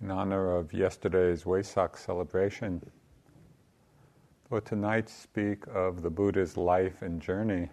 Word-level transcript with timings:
in 0.00 0.10
honor 0.10 0.56
of 0.56 0.72
yesterday's 0.72 1.42
Wesak 1.44 1.98
celebration. 1.98 2.80
For 4.48 4.60
tonight 4.60 5.08
speak 5.08 5.64
of 5.74 6.02
the 6.02 6.10
Buddha's 6.10 6.56
life 6.56 7.02
and 7.02 7.20
journey, 7.20 7.68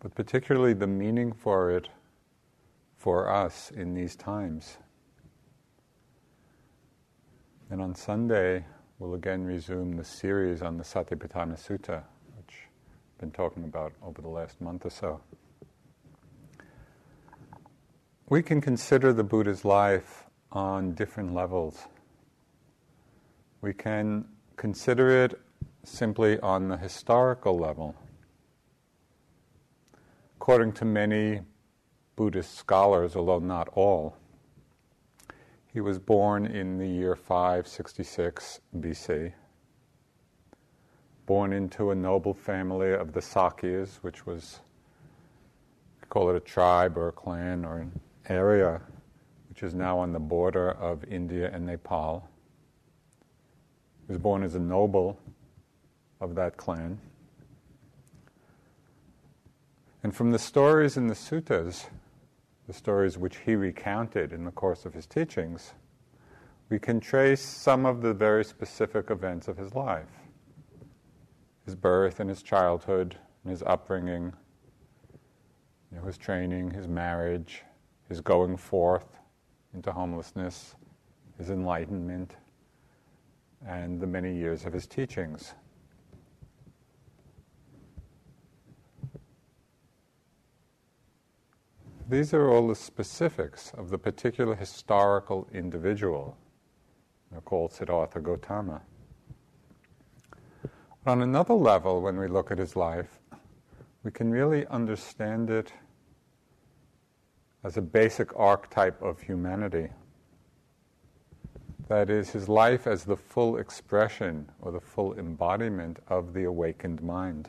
but 0.00 0.14
particularly 0.14 0.74
the 0.74 0.86
meaning 0.86 1.32
for 1.32 1.70
it 1.70 1.88
for 2.98 3.28
us 3.30 3.70
in 3.70 3.94
these 3.94 4.16
times. 4.16 4.76
And 7.70 7.80
on 7.80 7.94
Sunday, 7.94 8.64
we'll 8.98 9.14
again 9.14 9.44
resume 9.44 9.96
the 9.96 10.04
series 10.04 10.60
on 10.60 10.76
the 10.76 10.84
Satipatthana 10.84 11.58
Sutta, 11.58 12.02
which 12.36 12.54
I've 13.14 13.18
been 13.18 13.30
talking 13.30 13.64
about 13.64 13.94
over 14.02 14.20
the 14.20 14.28
last 14.28 14.60
month 14.60 14.84
or 14.84 14.90
so. 14.90 15.20
We 18.28 18.42
can 18.42 18.60
consider 18.60 19.12
the 19.12 19.24
Buddha's 19.24 19.64
life 19.64 20.23
on 20.54 20.92
different 20.94 21.34
levels. 21.34 21.88
We 23.60 23.74
can 23.74 24.24
consider 24.56 25.24
it 25.24 25.40
simply 25.82 26.38
on 26.40 26.68
the 26.68 26.76
historical 26.76 27.58
level. 27.58 27.94
According 30.36 30.72
to 30.74 30.84
many 30.84 31.40
Buddhist 32.16 32.54
scholars, 32.54 33.16
although 33.16 33.40
not 33.40 33.68
all, 33.74 34.16
he 35.66 35.80
was 35.80 35.98
born 35.98 36.46
in 36.46 36.78
the 36.78 36.86
year 36.86 37.16
566 37.16 38.60
BC, 38.78 39.32
born 41.26 41.52
into 41.52 41.90
a 41.90 41.94
noble 41.94 42.32
family 42.32 42.92
of 42.92 43.12
the 43.12 43.20
Sakyas, 43.20 43.96
which 44.02 44.24
was, 44.24 44.60
call 46.10 46.30
it 46.30 46.36
a 46.36 46.40
tribe 46.40 46.96
or 46.96 47.08
a 47.08 47.12
clan 47.12 47.64
or 47.64 47.78
an 47.78 48.00
area, 48.28 48.80
which 49.54 49.62
is 49.62 49.72
now 49.72 49.96
on 49.96 50.12
the 50.12 50.18
border 50.18 50.72
of 50.72 51.04
India 51.04 51.48
and 51.52 51.66
Nepal. 51.66 52.28
He 54.04 54.12
was 54.12 54.18
born 54.20 54.42
as 54.42 54.56
a 54.56 54.58
noble 54.58 55.16
of 56.20 56.34
that 56.34 56.56
clan. 56.56 56.98
And 60.02 60.12
from 60.12 60.32
the 60.32 60.40
stories 60.40 60.96
in 60.96 61.06
the 61.06 61.14
suttas, 61.14 61.86
the 62.66 62.72
stories 62.72 63.16
which 63.16 63.36
he 63.36 63.54
recounted 63.54 64.32
in 64.32 64.44
the 64.44 64.50
course 64.50 64.84
of 64.84 64.92
his 64.92 65.06
teachings, 65.06 65.74
we 66.68 66.80
can 66.80 66.98
trace 66.98 67.40
some 67.40 67.86
of 67.86 68.02
the 68.02 68.12
very 68.12 68.44
specific 68.44 69.08
events 69.08 69.46
of 69.46 69.56
his 69.56 69.72
life 69.72 70.08
his 71.64 71.76
birth 71.76 72.18
and 72.18 72.28
his 72.28 72.42
childhood, 72.42 73.16
and 73.44 73.52
his 73.52 73.62
upbringing, 73.62 74.32
you 75.92 75.98
know, 75.98 76.04
his 76.04 76.18
training, 76.18 76.72
his 76.72 76.88
marriage, 76.88 77.62
his 78.08 78.20
going 78.20 78.56
forth 78.56 79.20
into 79.74 79.92
homelessness, 79.92 80.76
his 81.38 81.50
enlightenment, 81.50 82.36
and 83.66 84.00
the 84.00 84.06
many 84.06 84.34
years 84.34 84.64
of 84.64 84.72
his 84.72 84.86
teachings. 84.86 85.54
These 92.08 92.34
are 92.34 92.50
all 92.50 92.68
the 92.68 92.74
specifics 92.74 93.72
of 93.76 93.88
the 93.90 93.98
particular 93.98 94.54
historical 94.54 95.48
individual 95.52 96.36
called 97.44 97.72
Siddhartha 97.72 98.20
Gautama. 98.20 98.82
But 101.04 101.10
on 101.10 101.22
another 101.22 101.54
level, 101.54 102.00
when 102.00 102.18
we 102.18 102.28
look 102.28 102.50
at 102.50 102.58
his 102.58 102.76
life, 102.76 103.18
we 104.02 104.10
can 104.10 104.30
really 104.30 104.66
understand 104.66 105.50
it 105.50 105.72
as 107.64 107.78
a 107.78 107.82
basic 107.82 108.28
archetype 108.36 109.00
of 109.02 109.20
humanity. 109.20 109.88
That 111.88 112.10
is, 112.10 112.30
his 112.30 112.48
life 112.48 112.86
as 112.86 113.04
the 113.04 113.16
full 113.16 113.56
expression 113.56 114.50
or 114.60 114.70
the 114.70 114.80
full 114.80 115.18
embodiment 115.18 115.98
of 116.08 116.34
the 116.34 116.44
awakened 116.44 117.02
mind. 117.02 117.48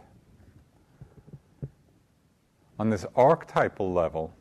On 2.79 2.89
this 2.89 3.05
archetypal 3.15 3.93
level, 3.93 4.33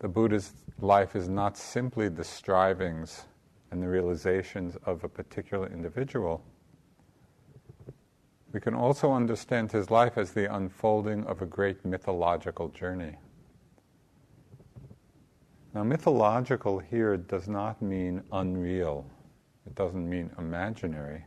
the 0.00 0.08
Buddha's 0.08 0.52
life 0.80 1.16
is 1.16 1.28
not 1.28 1.56
simply 1.56 2.08
the 2.08 2.24
strivings 2.24 3.24
and 3.70 3.82
the 3.82 3.88
realizations 3.88 4.76
of 4.84 5.02
a 5.04 5.08
particular 5.08 5.68
individual. 5.68 6.44
We 8.52 8.60
can 8.60 8.74
also 8.74 9.12
understand 9.12 9.72
his 9.72 9.90
life 9.90 10.18
as 10.18 10.32
the 10.32 10.52
unfolding 10.54 11.24
of 11.24 11.40
a 11.40 11.46
great 11.46 11.84
mythological 11.84 12.68
journey. 12.68 13.16
Now, 15.74 15.82
mythological 15.84 16.78
here 16.78 17.16
does 17.16 17.48
not 17.48 17.80
mean 17.80 18.22
unreal, 18.30 19.06
it 19.66 19.74
doesn't 19.74 20.08
mean 20.08 20.30
imaginary. 20.38 21.24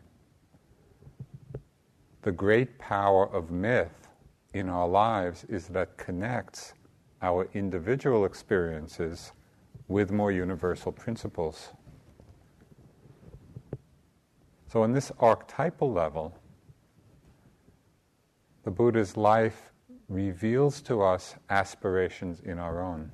The 2.22 2.32
great 2.32 2.78
power 2.78 3.28
of 3.34 3.50
myth 3.50 4.08
in 4.54 4.70
our 4.70 4.88
lives 4.88 5.46
is 5.50 5.68
that 5.70 5.90
it 5.90 5.98
connects 5.98 6.74
our 7.24 7.48
individual 7.54 8.26
experiences 8.26 9.32
with 9.88 10.12
more 10.12 10.32
universal 10.32 10.92
principles. 10.92 11.70
So, 14.68 14.84
on 14.84 14.92
this 14.92 15.12
archetypal 15.20 15.92
level, 15.92 16.38
the 18.64 18.72
Buddha's 18.72 19.18
life 19.18 19.72
reveals 20.08 20.82
to 20.82 21.02
us 21.02 21.36
aspirations 21.50 22.42
in 22.42 22.60
our 22.60 22.84
own. 22.84 23.12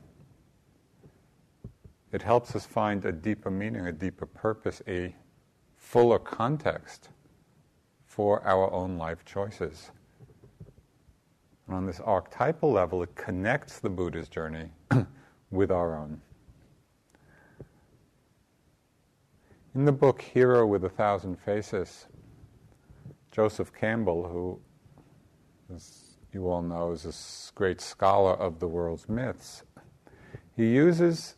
It 2.12 2.22
helps 2.22 2.56
us 2.56 2.66
find 2.66 3.06
a 3.06 3.12
deeper 3.12 3.50
meaning, 3.50 3.88
a 3.88 3.92
deeper 3.92 4.26
purpose, 4.26 4.82
a 4.88 5.16
fuller 5.78 6.20
context 6.20 7.10
for 8.06 8.46
our 8.46 8.72
own 8.72 8.98
life 8.98 9.24
choices. 9.24 9.92
And 11.68 11.76
on 11.76 11.86
this 11.86 12.02
archetypal 12.02 12.70
level, 12.70 13.02
it 13.02 13.16
connects 13.16 13.80
the 13.80 13.90
Buddha's 13.90 14.28
journey 14.28 14.70
with 15.52 15.72
our 15.72 15.96
own. 15.96 16.22
In 19.74 19.86
the 19.86 19.92
book 19.94 20.22
Hero 20.22 20.68
with 20.68 20.84
a 20.84 20.90
Thousand 20.90 21.40
Faces, 21.40 22.08
Joseph 23.32 23.72
Campbell, 23.74 24.28
who, 24.28 24.60
as 25.74 26.18
you 26.34 26.50
all 26.50 26.62
know, 26.62 26.92
is 26.92 27.06
a 27.06 27.58
great 27.58 27.80
scholar 27.80 28.34
of 28.34 28.60
the 28.60 28.68
world's 28.68 29.08
myths, 29.08 29.64
he 30.58 30.68
uses 30.68 31.36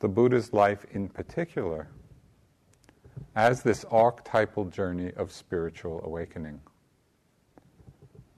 the 0.00 0.08
Buddha's 0.08 0.52
life 0.52 0.86
in 0.92 1.08
particular 1.08 1.88
as 3.34 3.62
this 3.62 3.84
archetypal 3.90 4.64
journey 4.64 5.12
of 5.16 5.32
spiritual 5.32 6.00
awakening. 6.04 6.60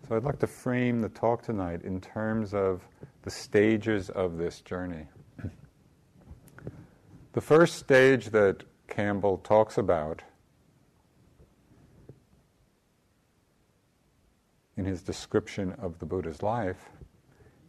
So 0.09 0.16
I'd 0.16 0.25
like 0.25 0.38
to 0.41 0.47
frame 0.47 1.00
the 1.00 1.09
talk 1.09 1.43
tonight 1.43 1.82
in 1.82 2.00
terms 2.00 2.53
of 2.53 2.87
the 3.22 3.31
stages 3.31 4.10
of 4.10 4.38
this 4.38 4.60
journey. 4.60 5.06
the 7.32 7.41
first 7.41 7.77
stage 7.77 8.27
that 8.31 8.65
Campbell 8.88 9.38
talks 9.38 9.78
about 9.78 10.22
in 14.77 14.84
his 14.84 15.03
description 15.03 15.72
of 15.78 15.98
the 15.98 16.06
Buddha's 16.06 16.42
life, 16.42 16.91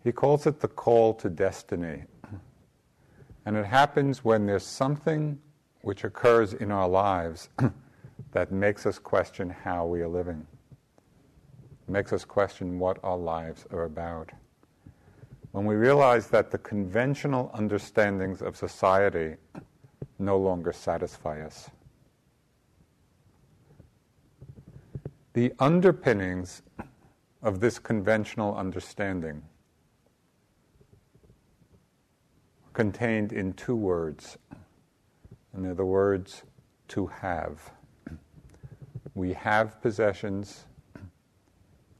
he 0.03 0.11
calls 0.11 0.47
it 0.47 0.59
the 0.61 0.67
call 0.67 1.13
to 1.13 1.29
destiny. 1.29 2.05
And 3.45 3.57
it 3.57 3.65
happens 3.65 4.23
when 4.23 4.45
there's 4.45 4.65
something 4.65 5.39
which 5.81 6.03
occurs 6.03 6.53
in 6.53 6.71
our 6.71 6.87
lives 6.87 7.49
that 8.31 8.51
makes 8.51 8.85
us 8.85 8.99
question 8.99 9.49
how 9.49 9.85
we 9.85 10.01
are 10.01 10.07
living 10.07 10.45
makes 11.91 12.13
us 12.13 12.23
question 12.23 12.79
what 12.79 12.97
our 13.03 13.17
lives 13.17 13.65
are 13.71 13.83
about. 13.83 14.31
When 15.51 15.65
we 15.65 15.75
realize 15.75 16.27
that 16.27 16.49
the 16.49 16.57
conventional 16.57 17.51
understandings 17.53 18.41
of 18.41 18.55
society 18.55 19.35
no 20.19 20.37
longer 20.37 20.71
satisfy 20.71 21.41
us. 21.41 21.69
The 25.33 25.53
underpinnings 25.59 26.61
of 27.41 27.59
this 27.59 27.79
conventional 27.79 28.55
understanding 28.55 29.41
are 32.60 32.60
contained 32.73 33.33
in 33.33 33.53
two 33.53 33.75
words, 33.75 34.37
and 35.53 35.65
they're 35.65 35.73
the 35.73 35.85
words 35.85 36.43
to 36.89 37.07
have. 37.07 37.71
We 39.13 39.33
have 39.33 39.81
possessions 39.81 40.65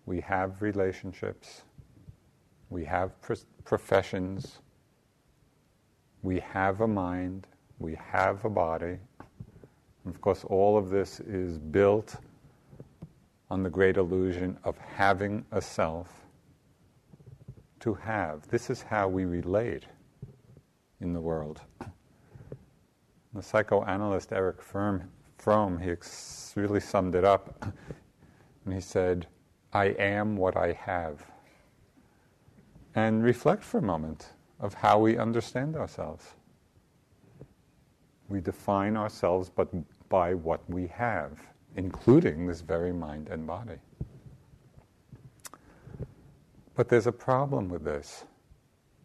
we 0.06 0.20
have 0.20 0.62
relationships, 0.62 1.64
we 2.70 2.84
have 2.84 3.12
professions, 3.64 4.60
we 6.22 6.40
have 6.40 6.82
a 6.82 6.88
mind, 6.88 7.48
we 7.80 7.98
have 8.12 8.44
a 8.44 8.50
body. 8.50 8.98
And 10.04 10.14
of 10.14 10.20
course, 10.20 10.44
all 10.44 10.78
of 10.78 10.90
this 10.90 11.20
is 11.22 11.58
built 11.58 12.16
on 13.50 13.64
the 13.64 13.70
great 13.70 13.98
illusion 13.98 14.58
of 14.64 14.78
having 14.78 15.46
a 15.52 15.62
self 15.62 16.10
to 17.80 17.94
have. 17.94 18.48
This 18.50 18.70
is 18.70 18.82
how 18.82 19.08
we 19.08 19.26
relate 19.26 19.86
in 21.01 21.13
the 21.13 21.19
world. 21.21 21.62
The 23.33 23.42
psychoanalyst 23.42 24.31
Erich 24.33 24.62
Fromm, 24.62 25.80
he 25.80 25.89
ex- 25.89 26.53
really 26.56 26.80
summed 26.80 27.15
it 27.15 27.24
up, 27.24 27.65
and 28.65 28.74
he 28.74 28.81
said, 28.81 29.27
"I 29.74 29.86
am 29.86 30.36
what 30.36 30.56
I 30.56 30.74
have." 30.74 31.25
And 32.94 33.24
reflect 33.24 33.63
for 33.63 33.77
a 33.77 33.81
moment 33.81 34.33
of 34.59 34.74
how 34.74 35.00
we 35.00 35.18
understand 35.18 35.75
ourselves. 35.75 36.36
We 38.27 38.42
define 38.42 38.98
ourselves 38.98 39.50
but 39.50 39.69
by 40.09 40.33
what 40.33 40.62
we 40.69 40.88
have, 40.88 41.39
including 41.75 42.48
this 42.48 42.62
very 42.62 42.92
mind 42.92 43.30
and 43.30 43.48
body. 43.48 43.80
But 46.75 46.89
there's 46.89 47.07
a 47.07 47.12
problem 47.12 47.69
with 47.69 47.83
this, 47.83 48.25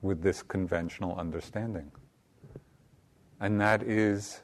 with 0.03 0.23
this 0.23 0.43
conventional 0.43 1.17
understanding. 1.17 1.91
And 3.41 3.61
that 3.61 3.83
is, 3.83 4.41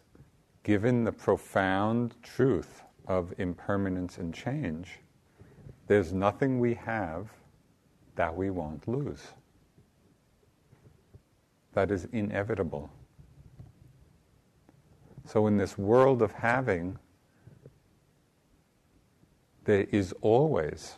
given 0.62 1.04
the 1.04 1.12
profound 1.12 2.14
truth 2.22 2.82
of 3.06 3.32
impermanence 3.38 4.19
and 4.19 4.34
change, 4.34 5.00
there's 5.87 6.12
nothing 6.12 6.60
we 6.60 6.75
have 6.75 7.31
that 8.14 8.34
we 8.34 8.50
won't 8.50 8.87
lose. 8.87 9.22
That 11.72 11.90
is 11.90 12.06
inevitable. 12.12 12.90
So, 15.25 15.46
in 15.46 15.56
this 15.56 15.78
world 15.78 16.20
of 16.20 16.32
having, 16.32 16.99
there 19.64 19.87
is 19.90 20.12
always 20.20 20.96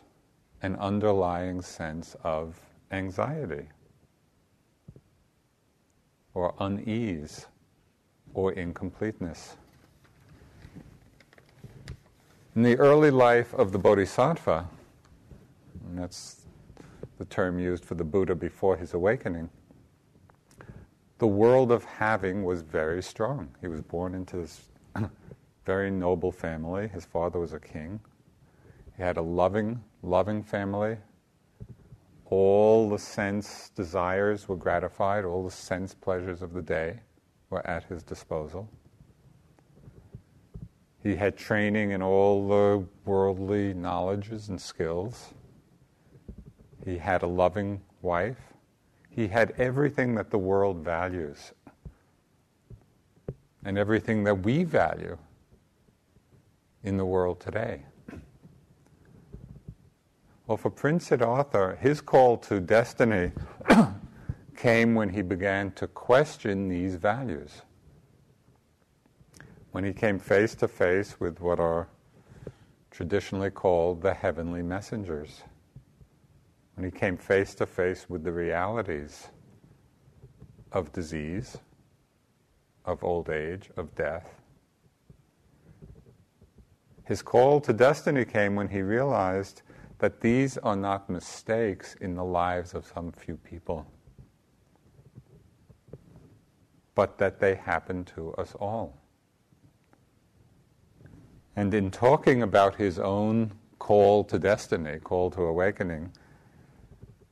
an 0.61 0.75
underlying 0.77 1.61
sense 1.61 2.15
of 2.23 2.59
anxiety 2.91 3.69
or 6.35 6.53
unease 6.59 7.47
or 8.35 8.51
incompleteness. 8.51 9.55
In 12.55 12.61
the 12.61 12.77
early 12.77 13.09
life 13.09 13.53
of 13.55 13.71
the 13.71 13.79
Bodhisattva, 13.79 14.69
and 15.87 15.97
that's 15.97 16.41
the 17.17 17.25
term 17.25 17.57
used 17.57 17.83
for 17.83 17.95
the 17.95 18.03
Buddha 18.03 18.35
before 18.35 18.77
his 18.77 18.93
awakening, 18.93 19.49
the 21.17 21.27
world 21.27 21.71
of 21.71 21.85
having 21.85 22.43
was 22.43 22.61
very 22.61 23.01
strong. 23.01 23.49
He 23.61 23.67
was 23.67 23.81
born 23.81 24.13
into 24.13 24.37
this 24.37 24.67
very 25.65 25.89
noble 25.89 26.31
family. 26.31 26.89
His 26.89 27.05
father 27.05 27.39
was 27.39 27.53
a 27.53 27.59
king. 27.59 27.99
He 28.97 29.03
had 29.03 29.17
a 29.17 29.21
loving, 29.21 29.81
loving 30.03 30.43
family. 30.43 30.97
All 32.25 32.89
the 32.89 32.97
sense 32.97 33.69
desires 33.69 34.47
were 34.47 34.55
gratified, 34.55 35.25
all 35.25 35.43
the 35.43 35.51
sense 35.51 35.93
pleasures 35.93 36.41
of 36.41 36.53
the 36.53 36.61
day 36.61 36.99
were 37.49 37.65
at 37.67 37.83
his 37.83 38.01
disposal. 38.01 38.67
He 41.03 41.15
had 41.15 41.37
training 41.37 41.91
in 41.91 42.01
all 42.01 42.47
the 42.47 42.85
worldly 43.05 43.75
knowledges 43.75 44.49
and 44.49 44.59
skills. 44.59 45.35
He 46.83 46.97
had 46.97 47.21
a 47.21 47.27
loving 47.27 47.81
wife. 48.01 48.53
He 49.11 49.27
had 49.27 49.51
everything 49.57 50.15
that 50.15 50.31
the 50.31 50.39
world 50.39 50.77
values 50.83 51.53
and 53.63 53.77
everything 53.77 54.23
that 54.23 54.43
we 54.43 54.63
value 54.63 55.17
in 56.83 56.97
the 56.97 57.05
world 57.05 57.39
today. 57.39 57.83
Well, 60.47 60.57
for 60.57 60.69
Prince 60.69 61.07
Siddhartha, 61.07 61.75
his 61.81 62.01
call 62.01 62.37
to 62.37 62.59
destiny 62.59 63.31
came 64.55 64.93
when 64.93 65.09
he 65.09 65.23
began 65.23 65.71
to 65.71 65.87
question 65.87 66.69
these 66.69 66.95
values. 66.95 67.63
When 69.71 69.83
he 69.83 69.91
came 69.91 70.19
face 70.19 70.53
to 70.55 70.67
face 70.67 71.19
with 71.19 71.41
what 71.41 71.59
are 71.59 71.87
traditionally 72.91 73.49
called 73.49 74.03
the 74.03 74.13
heavenly 74.13 74.61
messengers. 74.61 75.41
When 76.75 76.85
he 76.85 76.91
came 76.91 77.17
face 77.17 77.55
to 77.55 77.65
face 77.65 78.07
with 78.07 78.23
the 78.23 78.31
realities 78.31 79.29
of 80.71 80.93
disease, 80.93 81.57
of 82.85 83.03
old 83.03 83.31
age, 83.31 83.71
of 83.77 83.95
death. 83.95 84.29
His 87.03 87.23
call 87.23 87.59
to 87.61 87.73
destiny 87.73 88.25
came 88.25 88.55
when 88.55 88.69
he 88.69 88.83
realized 88.83 89.63
that 89.99 90.21
these 90.21 90.57
are 90.57 90.75
not 90.75 91.09
mistakes 91.09 91.95
in 92.01 92.15
the 92.15 92.23
lives 92.23 92.73
of 92.73 92.85
some 92.85 93.11
few 93.11 93.37
people, 93.37 93.85
but 96.93 97.17
that 97.17 97.39
they 97.39 97.55
happen 97.55 98.03
to 98.03 98.33
us 98.33 98.53
all. 98.59 98.97
And 101.55 101.73
in 101.73 101.91
talking 101.91 102.41
about 102.41 102.75
his 102.75 102.99
own 102.99 103.53
call 103.79 104.23
to 104.25 104.37
destiny, 104.37 104.99
call 104.99 105.31
to 105.31 105.43
awakening, 105.43 106.11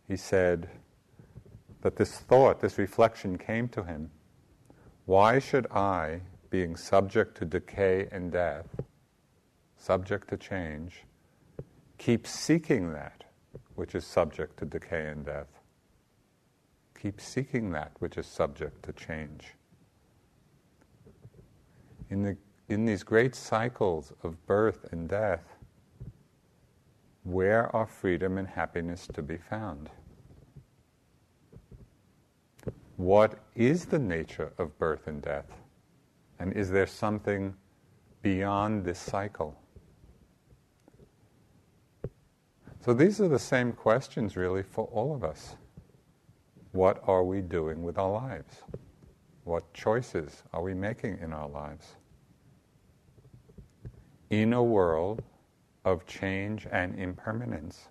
he 0.07 0.16
said 0.16 0.69
that 1.81 1.98
this 1.98 2.19
thought, 2.19 2.62
this 2.62 2.77
reflection 2.77 3.38
came 3.38 3.68
to 3.69 3.83
him. 3.83 4.09
Why 5.06 5.39
should 5.39 5.68
I, 5.71 6.21
being 6.50 6.77
subject 6.77 7.36
to 7.38 7.45
decay 7.45 8.07
and 8.12 8.31
death, 8.31 8.68
subject 9.75 10.30
to 10.30 10.38
change, 10.38 11.04
Keep 12.03 12.27
seeking 12.27 12.91
that 12.91 13.23
which 13.75 13.95
is 13.95 14.05
subject 14.05 14.57
to 14.57 14.65
decay 14.65 15.07
and 15.07 15.25
death. 15.25 15.47
Keep 17.01 17.21
seeking 17.21 17.71
that 17.71 17.94
which 18.00 18.17
is 18.17 18.25
subject 18.25 18.83
to 18.83 18.91
change. 18.91 19.53
In, 22.09 22.21
the, 22.21 22.35
in 22.67 22.83
these 22.83 23.03
great 23.03 23.35
cycles 23.35 24.11
of 24.21 24.45
birth 24.45 24.85
and 24.91 25.07
death, 25.07 25.55
where 27.23 27.73
are 27.73 27.88
freedom 27.88 28.38
and 28.38 28.49
happiness 28.49 29.07
to 29.13 29.21
be 29.21 29.38
found? 29.38 29.89
What 32.97 33.39
is 33.56 33.85
the 33.85 33.99
nature 33.99 34.51
of 34.57 34.77
birth 34.77 35.07
and 35.07 35.21
death? 35.21 35.56
And 36.38 36.51
is 36.51 36.69
there 36.69 36.85
something 36.85 37.56
beyond 38.21 38.83
this 38.83 38.99
cycle? 38.99 39.57
So 42.83 42.94
these 42.94 43.21
are 43.21 43.30
the 43.30 43.39
same 43.39 43.71
questions, 43.71 44.35
really, 44.35 44.62
for 44.62 44.89
all 44.91 45.15
of 45.15 45.24
us. 45.24 45.56
What 46.74 47.01
are 47.07 47.24
we 47.24 47.39
doing 47.39 47.81
with 47.81 47.97
our 47.97 48.12
lives? 48.12 48.57
What 49.45 49.74
choices 49.74 50.44
are 50.51 50.62
we 50.62 50.74
making 50.74 51.19
in 51.19 51.31
our 51.31 51.47
lives? 51.47 51.95
In 54.31 54.52
a 54.52 54.61
world 54.61 55.23
of 55.85 56.06
change 56.07 56.68
and 56.73 56.99
impermanence, 56.99 57.87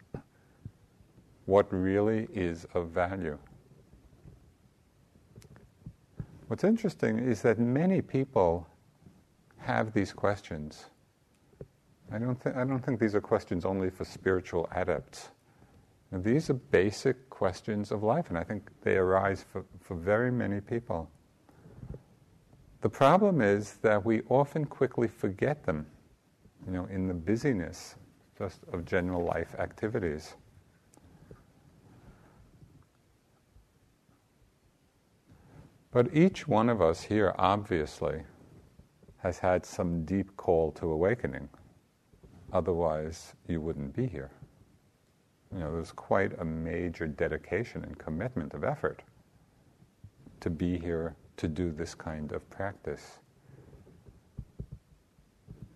what 1.47 1.73
really 1.73 2.29
is 2.35 2.67
of 2.75 2.89
value? 2.89 3.39
What's 6.49 6.65
interesting 6.65 7.19
is 7.19 7.41
that 7.41 7.59
many 7.59 8.03
people 8.03 8.67
have 9.57 9.95
these 9.95 10.13
questions 10.13 10.91
I 12.13 12.19
don't, 12.19 12.39
th- 12.43 12.55
I 12.55 12.65
don't 12.65 12.85
think 12.85 13.01
these 13.01 13.15
are 13.15 13.23
questions 13.23 13.65
only 13.65 13.89
for 13.89 14.05
spiritual 14.05 14.69
adepts. 14.75 15.31
these 16.13 16.51
are 16.51 16.55
basic 16.55 17.31
questions 17.31 17.91
of 17.91 18.03
life, 18.03 18.29
and 18.29 18.37
I 18.37 18.45
think 18.45 18.71
they 18.83 18.97
arise 18.97 19.47
for, 19.51 19.65
for 19.81 19.95
very 19.95 20.31
many 20.31 20.61
people. 20.61 21.11
The 22.83 22.91
problem 22.91 23.41
is 23.41 23.75
that 23.83 24.05
we 24.05 24.21
often 24.29 24.67
quickly 24.67 25.09
forget 25.09 25.65
them, 25.65 25.87
you 26.67 26.73
know, 26.73 26.85
in 26.87 27.07
the 27.07 27.15
busyness 27.15 27.95
just 28.37 28.61
of 28.73 28.85
general 28.85 29.25
life 29.25 29.55
activities. 29.59 30.35
But 35.93 36.15
each 36.15 36.47
one 36.47 36.69
of 36.69 36.83
us 36.83 37.03
here, 37.03 37.35
obviously, 37.39 38.23
has 39.19 39.39
had 39.39 39.65
some 39.65 40.05
deep 40.05 40.37
call 40.37 40.73
to 40.73 40.91
awakening. 40.91 41.49
Otherwise, 42.53 43.35
you 43.49 43.61
wouldn't 43.61 43.95
be 43.97 44.07
here. 44.07 44.31
You 45.53 45.61
know, 45.61 45.73
there's 45.73 45.93
quite 45.93 46.39
a 46.39 46.45
major 46.45 47.07
dedication 47.07 47.85
and 47.85 47.99
commitment 47.99 48.55
of 48.55 48.65
effort 48.65 49.03
to 50.41 50.51
be 50.51 50.79
here 50.79 51.15
to 51.37 51.49
do 51.49 51.71
this 51.71 51.95
kind 51.95 52.33
of 52.33 52.49
practice. 52.51 53.19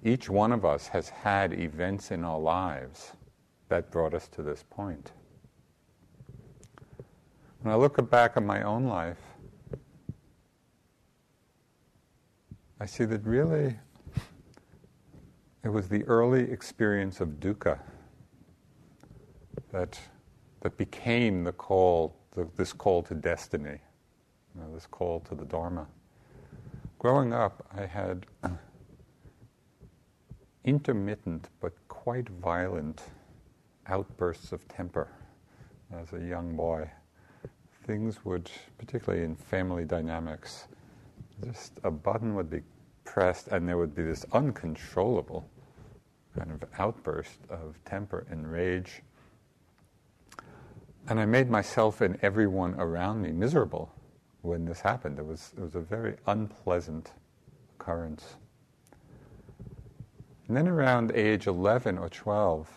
Each 0.03 0.29
one 0.29 0.53
of 0.53 0.65
us 0.65 0.89
has 0.89 1.09
had 1.09 1.53
events 1.53 2.11
in 2.11 2.25
our 2.25 2.39
lives 2.39 3.13
that 3.69 3.91
brought 3.91 4.15
us 4.15 4.29
to 4.29 4.43
this 4.43 4.65
point. 4.71 5.13
When 7.63 7.73
I 7.73 7.77
look 7.77 8.11
back 8.11 8.33
at 8.37 8.43
my 8.43 8.63
own 8.63 8.85
life, 8.85 9.19
I 12.79 12.87
see 12.87 13.05
that 13.07 13.25
really 13.25 13.77
it 15.67 15.73
was 15.73 15.89
the 15.89 16.05
early 16.05 16.49
experience 16.53 17.21
of 17.21 17.41
dukkha 17.41 17.81
that, 19.73 19.99
that 20.61 20.77
became 20.77 21.43
the 21.43 21.51
call, 21.51 22.15
the, 22.37 22.49
this 22.57 22.73
call 22.73 23.03
to 23.03 23.17
destiny, 23.17 23.81
you 24.55 24.61
know, 24.61 24.73
this 24.73 24.87
call 24.87 25.19
to 25.19 25.35
the 25.35 25.45
Dharma. 25.45 25.89
Growing 27.01 27.33
up, 27.33 27.67
I 27.77 27.85
had 27.85 28.27
intermittent 30.65 31.49
but 31.61 31.73
quite 31.89 32.29
violent 32.29 33.03
outbursts 33.89 34.53
of 34.53 34.69
temper 34.69 35.09
as 35.93 36.13
a 36.13 36.25
young 36.25 36.55
boy. 36.55 36.89
Things 37.89 38.25
would, 38.25 38.49
particularly 38.79 39.25
in 39.25 39.35
family 39.35 39.85
dynamics, 39.85 40.69
just 41.45 41.81
a 41.83 41.91
button 41.91 42.37
would 42.37 42.51
be 42.51 42.63
pressed 43.03 43.49
and 43.49 43.69
there 43.69 43.79
would 43.79 43.97
be 43.97 44.05
this 44.05 44.25
uncontrollable 44.33 45.51
kind 46.37 46.51
of 46.51 46.63
outburst 46.79 47.39
of 47.51 47.83
temper 47.85 48.27
and 48.31 48.51
rage. 48.51 49.03
And 51.09 51.21
I 51.21 51.27
made 51.27 51.51
myself 51.51 52.01
and 52.01 52.19
everyone 52.23 52.75
around 52.75 53.23
me 53.23 53.33
miserable 53.33 53.93
when 54.43 54.65
this 54.65 54.81
happened. 54.81 55.19
It 55.19 55.27
was, 55.27 55.53
it 55.57 55.61
was 55.61 55.75
a 55.75 55.81
very 55.81 56.17
unpleasant 56.27 57.13
occurrence. 57.79 58.37
And 60.49 60.57
then 60.57 60.69
around 60.69 61.13
age 61.15 61.47
11 61.47 61.99
or 61.99 62.09
12, 62.09 62.69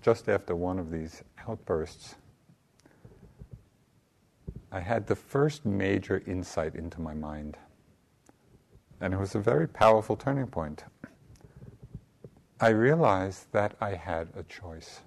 just 0.00 0.28
after 0.28 0.54
one 0.54 0.78
of 0.78 0.90
these 0.90 1.22
outbursts, 1.48 2.14
I 4.70 4.80
had 4.80 5.06
the 5.06 5.16
first 5.16 5.64
major 5.64 6.22
insight 6.26 6.74
into 6.74 7.00
my 7.00 7.14
mind. 7.14 7.56
And 9.00 9.14
it 9.14 9.18
was 9.18 9.34
a 9.34 9.40
very 9.40 9.66
powerful 9.66 10.16
turning 10.16 10.46
point. 10.46 10.84
I 12.60 12.70
realized 12.70 13.52
that 13.52 13.76
I 13.80 13.94
had 13.94 14.30
a 14.36 14.42
choice. 14.42 15.02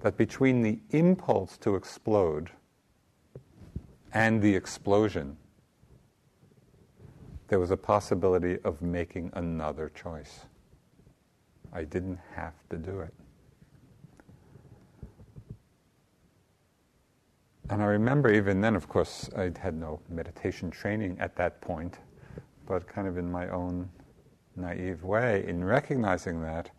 That 0.00 0.16
between 0.16 0.62
the 0.62 0.80
impulse 0.90 1.58
to 1.58 1.76
explode 1.76 2.50
and 4.12 4.40
the 4.40 4.54
explosion, 4.54 5.36
there 7.48 7.60
was 7.60 7.70
a 7.70 7.76
possibility 7.76 8.58
of 8.64 8.80
making 8.80 9.30
another 9.34 9.90
choice. 9.94 10.46
I 11.70 11.84
didn't 11.84 12.18
have 12.34 12.54
to 12.70 12.78
do 12.78 13.00
it. 13.00 13.12
And 17.68 17.82
I 17.82 17.86
remember 17.86 18.32
even 18.32 18.62
then, 18.62 18.74
of 18.74 18.88
course, 18.88 19.28
I 19.36 19.52
had 19.60 19.74
no 19.74 20.00
meditation 20.08 20.70
training 20.70 21.18
at 21.20 21.36
that 21.36 21.60
point, 21.60 21.98
but 22.66 22.86
kind 22.86 23.06
of 23.06 23.18
in 23.18 23.30
my 23.30 23.48
own 23.50 23.88
naive 24.56 25.02
way, 25.04 25.44
in 25.46 25.64
recognizing 25.64 26.42
that, 26.42 26.70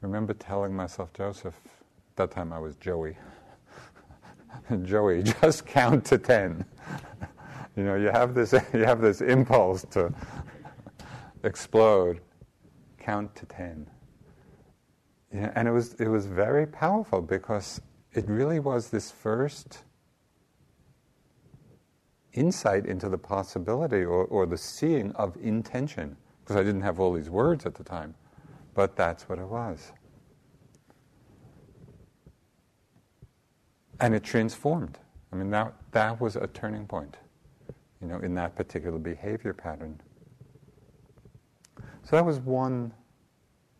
remember 0.00 0.34
telling 0.34 0.74
myself, 0.74 1.12
Joseph, 1.12 1.54
that 2.16 2.30
time 2.30 2.52
I 2.52 2.58
was 2.58 2.76
Joey, 2.76 3.16
Joey, 4.84 5.22
just 5.40 5.66
count 5.66 6.04
to 6.06 6.18
ten. 6.18 6.64
You 7.76 7.82
know, 7.82 7.96
you 7.96 8.06
have 8.06 8.34
this, 8.34 8.52
you 8.72 8.84
have 8.84 9.00
this 9.00 9.20
impulse 9.20 9.84
to 9.90 10.14
explode. 11.42 12.20
Count 12.98 13.34
to 13.34 13.46
ten. 13.46 13.90
Yeah, 15.34 15.50
and 15.56 15.66
it 15.66 15.72
was, 15.72 15.94
it 15.94 16.06
was 16.06 16.26
very 16.26 16.66
powerful 16.68 17.20
because 17.20 17.80
it 18.12 18.28
really 18.28 18.60
was 18.60 18.90
this 18.90 19.10
first 19.10 19.82
insight 22.32 22.86
into 22.86 23.08
the 23.08 23.18
possibility 23.18 24.04
or, 24.04 24.24
or 24.26 24.46
the 24.46 24.56
seeing 24.56 25.10
of 25.12 25.36
intention. 25.42 26.16
Because 26.44 26.56
I 26.56 26.62
didn't 26.62 26.82
have 26.82 27.00
all 27.00 27.12
these 27.12 27.30
words 27.30 27.66
at 27.66 27.74
the 27.74 27.84
time. 27.84 28.14
But 28.74 28.96
that's 28.96 29.28
what 29.28 29.38
it 29.38 29.46
was. 29.46 29.92
And 34.00 34.14
it 34.14 34.22
transformed. 34.22 34.98
I 35.32 35.36
mean, 35.36 35.50
that, 35.50 35.74
that 35.92 36.20
was 36.20 36.36
a 36.36 36.46
turning 36.48 36.86
point 36.86 37.16
you 38.04 38.10
know, 38.10 38.18
in 38.18 38.34
that 38.34 38.54
particular 38.54 38.98
behavior 38.98 39.54
pattern. 39.54 39.98
So 42.02 42.16
that 42.16 42.24
was 42.24 42.38
one, 42.38 42.92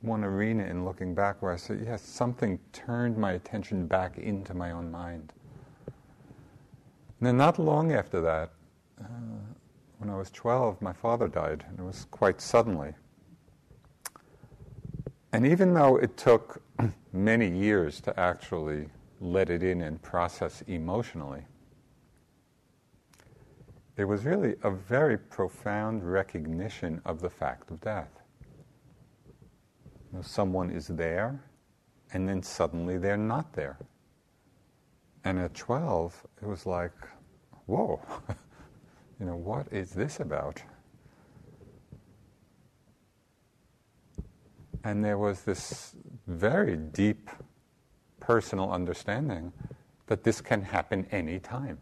one 0.01 0.25
arena 0.25 0.65
in 0.65 0.85
looking 0.85 1.15
back 1.15 1.43
where 1.43 1.53
I 1.53 1.57
said, 1.57 1.83
yes, 1.85 2.01
something 2.01 2.59
turned 2.73 3.19
my 3.19 3.33
attention 3.33 3.87
back 3.87 4.17
into 4.17 4.55
my 4.55 4.71
own 4.71 4.91
mind. 4.91 5.35
And 5.87 7.27
then 7.27 7.37
not 7.37 7.59
long 7.59 7.93
after 7.93 8.23
that, 8.23 8.53
uh, 8.99 9.05
when 10.05 10.13
I 10.13 10.19
was 10.19 10.31
12, 10.33 10.83
my 10.83 10.93
father 10.93 11.29
died, 11.29 11.65
and 11.67 11.79
it 11.79 11.83
was 11.83 12.07
quite 12.11 12.39
suddenly. 12.39 12.93
And 15.33 15.47
even 15.47 15.73
though 15.73 15.97
it 15.97 16.19
took 16.19 16.61
many 17.15 17.51
years 17.51 18.03
to 18.03 18.21
actually 18.21 18.89
let 19.21 19.49
it 19.49 19.63
in 19.63 19.81
and 19.81 20.03
process 20.03 20.63
emotionally, 20.67 21.45
there 23.97 24.07
was 24.07 24.27
really 24.27 24.57
a 24.63 24.71
very 24.71 25.17
profound 25.17 26.05
recognition 26.05 27.01
of 27.07 27.23
the 27.23 27.31
fact 27.31 27.71
of 27.71 27.81
death. 27.81 28.11
You 29.25 30.19
know, 30.19 30.23
someone 30.23 30.71
is 30.71 30.89
there, 30.89 31.43
and 32.13 32.29
then 32.29 32.43
suddenly 32.43 32.99
they're 32.99 33.17
not 33.17 33.55
there. 33.55 33.79
And 35.25 35.39
at 35.39 35.55
12, 35.55 36.27
it 36.43 36.47
was 36.47 36.67
like, 36.67 36.93
whoa, 37.65 38.03
you 39.25 39.31
know, 39.31 39.37
what 39.37 39.73
is 39.73 39.93
this 39.93 40.21
about? 40.21 40.63
And 44.85 45.03
there 45.03 45.17
was 45.17 45.45
this 45.45 45.97
very 46.27 46.77
deep 46.77 47.31
personal 48.21 48.71
understanding 48.71 49.51
that 50.09 50.25
this 50.25 50.43
can 50.43 50.61
happen 50.61 51.07
any 51.11 51.41
time. 51.41 51.79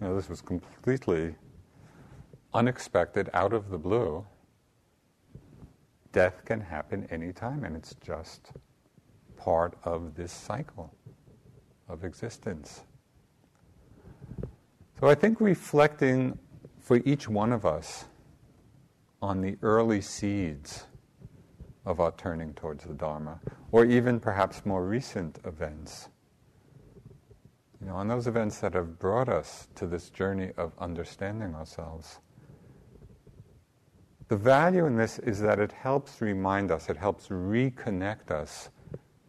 You 0.00 0.08
know, 0.08 0.16
this 0.16 0.28
was 0.28 0.40
completely 0.40 1.36
unexpected, 2.52 3.30
out 3.32 3.52
of 3.52 3.70
the 3.70 3.78
blue. 3.78 4.26
Death 6.10 6.44
can 6.44 6.60
happen 6.60 7.06
any 7.12 7.32
time, 7.32 7.62
and 7.62 7.76
it's 7.76 7.94
just 8.04 8.50
part 9.36 9.76
of 9.84 10.16
this 10.16 10.32
cycle 10.32 10.92
of 11.88 12.02
existence. 12.02 12.82
So 14.98 15.06
I 15.08 15.14
think 15.14 15.40
reflecting 15.40 16.36
for 16.86 17.00
each 17.04 17.28
one 17.28 17.52
of 17.52 17.66
us 17.66 18.04
on 19.20 19.40
the 19.40 19.58
early 19.60 20.00
seeds 20.00 20.84
of 21.84 21.98
our 21.98 22.12
turning 22.12 22.54
towards 22.54 22.84
the 22.84 22.94
Dharma, 22.94 23.40
or 23.72 23.84
even 23.84 24.20
perhaps 24.20 24.64
more 24.64 24.86
recent 24.86 25.40
events 25.44 26.10
you 27.80 27.88
know, 27.88 27.94
on 27.96 28.06
those 28.06 28.28
events 28.28 28.60
that 28.60 28.72
have 28.74 29.00
brought 29.00 29.28
us 29.28 29.66
to 29.74 29.88
this 29.88 30.10
journey 30.10 30.52
of 30.56 30.70
understanding 30.78 31.56
ourselves. 31.56 32.20
The 34.28 34.36
value 34.36 34.86
in 34.86 34.94
this 34.94 35.18
is 35.18 35.40
that 35.40 35.58
it 35.58 35.72
helps 35.72 36.20
remind 36.20 36.70
us, 36.70 36.88
it 36.88 36.96
helps 36.96 37.26
reconnect 37.26 38.30
us 38.30 38.68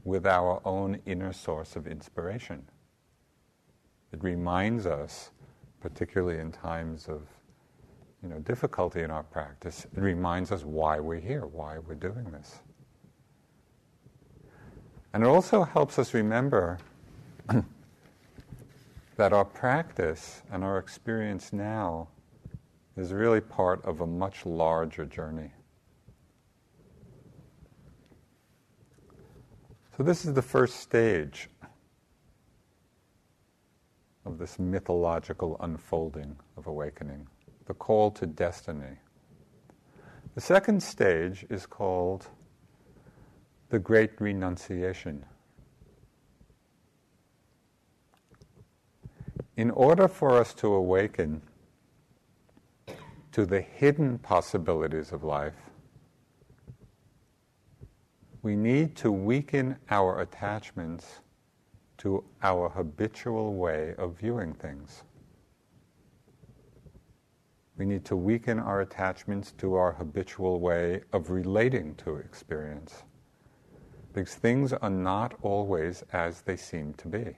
with 0.03 0.27
our 0.27 0.61
own 0.63 0.99
inner 1.07 1.33
source 1.33 1.75
of 1.75 1.87
inspiration. 1.87 2.69
It 4.13 4.23
reminds 4.23 4.85
us, 4.85 5.31
particularly 5.81 6.39
in 6.39 6.51
times 6.51 7.07
of 7.07 7.23
you 8.23 8.29
know, 8.29 8.39
difficulty 8.39 9.03
in 9.03 9.11
our 9.11 9.23
practice, 9.23 9.85
it 9.95 9.99
reminds 9.99 10.51
us 10.51 10.63
why 10.63 10.99
we're 10.99 11.19
here, 11.19 11.45
why 11.45 11.77
we're 11.77 11.95
doing 11.95 12.25
this. 12.31 12.59
And 15.13 15.23
it 15.23 15.27
also 15.27 15.63
helps 15.63 15.97
us 15.99 16.13
remember 16.13 16.77
that 19.17 19.33
our 19.33 19.45
practice 19.45 20.43
and 20.51 20.63
our 20.63 20.77
experience 20.77 21.53
now 21.53 22.07
is 22.97 23.13
really 23.13 23.41
part 23.41 23.83
of 23.85 24.01
a 24.01 24.07
much 24.07 24.45
larger 24.45 25.05
journey. 25.05 25.51
So, 29.95 30.03
this 30.03 30.25
is 30.25 30.33
the 30.33 30.41
first 30.41 30.79
stage 30.79 31.49
of 34.25 34.37
this 34.37 34.59
mythological 34.59 35.57
unfolding 35.61 36.35
of 36.57 36.67
awakening, 36.67 37.27
the 37.67 37.73
call 37.73 38.11
to 38.11 38.25
destiny. 38.25 38.97
The 40.35 40.41
second 40.41 40.81
stage 40.81 41.45
is 41.49 41.65
called 41.65 42.27
the 43.69 43.79
Great 43.79 44.19
Renunciation. 44.19 45.25
in 49.57 49.71
order 49.71 50.07
for 50.07 50.39
us 50.39 50.53
to 50.53 50.67
awaken 50.67 51.41
to 53.31 53.45
the 53.45 53.59
hidden 53.59 54.19
possibilities 54.19 55.11
of 55.11 55.23
life, 55.23 55.55
we 58.43 58.55
need 58.55 58.95
to 58.95 59.11
weaken 59.11 59.75
our 59.89 60.21
attachments 60.21 61.19
to 61.97 62.23
our 62.43 62.69
habitual 62.69 63.55
way 63.55 63.95
of 63.97 64.17
viewing 64.19 64.53
things. 64.53 65.03
We 67.77 67.85
need 67.85 68.05
to 68.05 68.15
weaken 68.15 68.59
our 68.59 68.81
attachments 68.81 69.51
to 69.59 69.75
our 69.75 69.93
habitual 69.93 70.59
way 70.59 71.01
of 71.13 71.29
relating 71.29 71.95
to 71.95 72.15
experience. 72.15 73.03
Because 74.13 74.35
things 74.35 74.73
are 74.73 74.89
not 74.89 75.35
always 75.41 76.03
as 76.11 76.41
they 76.41 76.57
seem 76.57 76.93
to 76.95 77.07
be. 77.07 77.35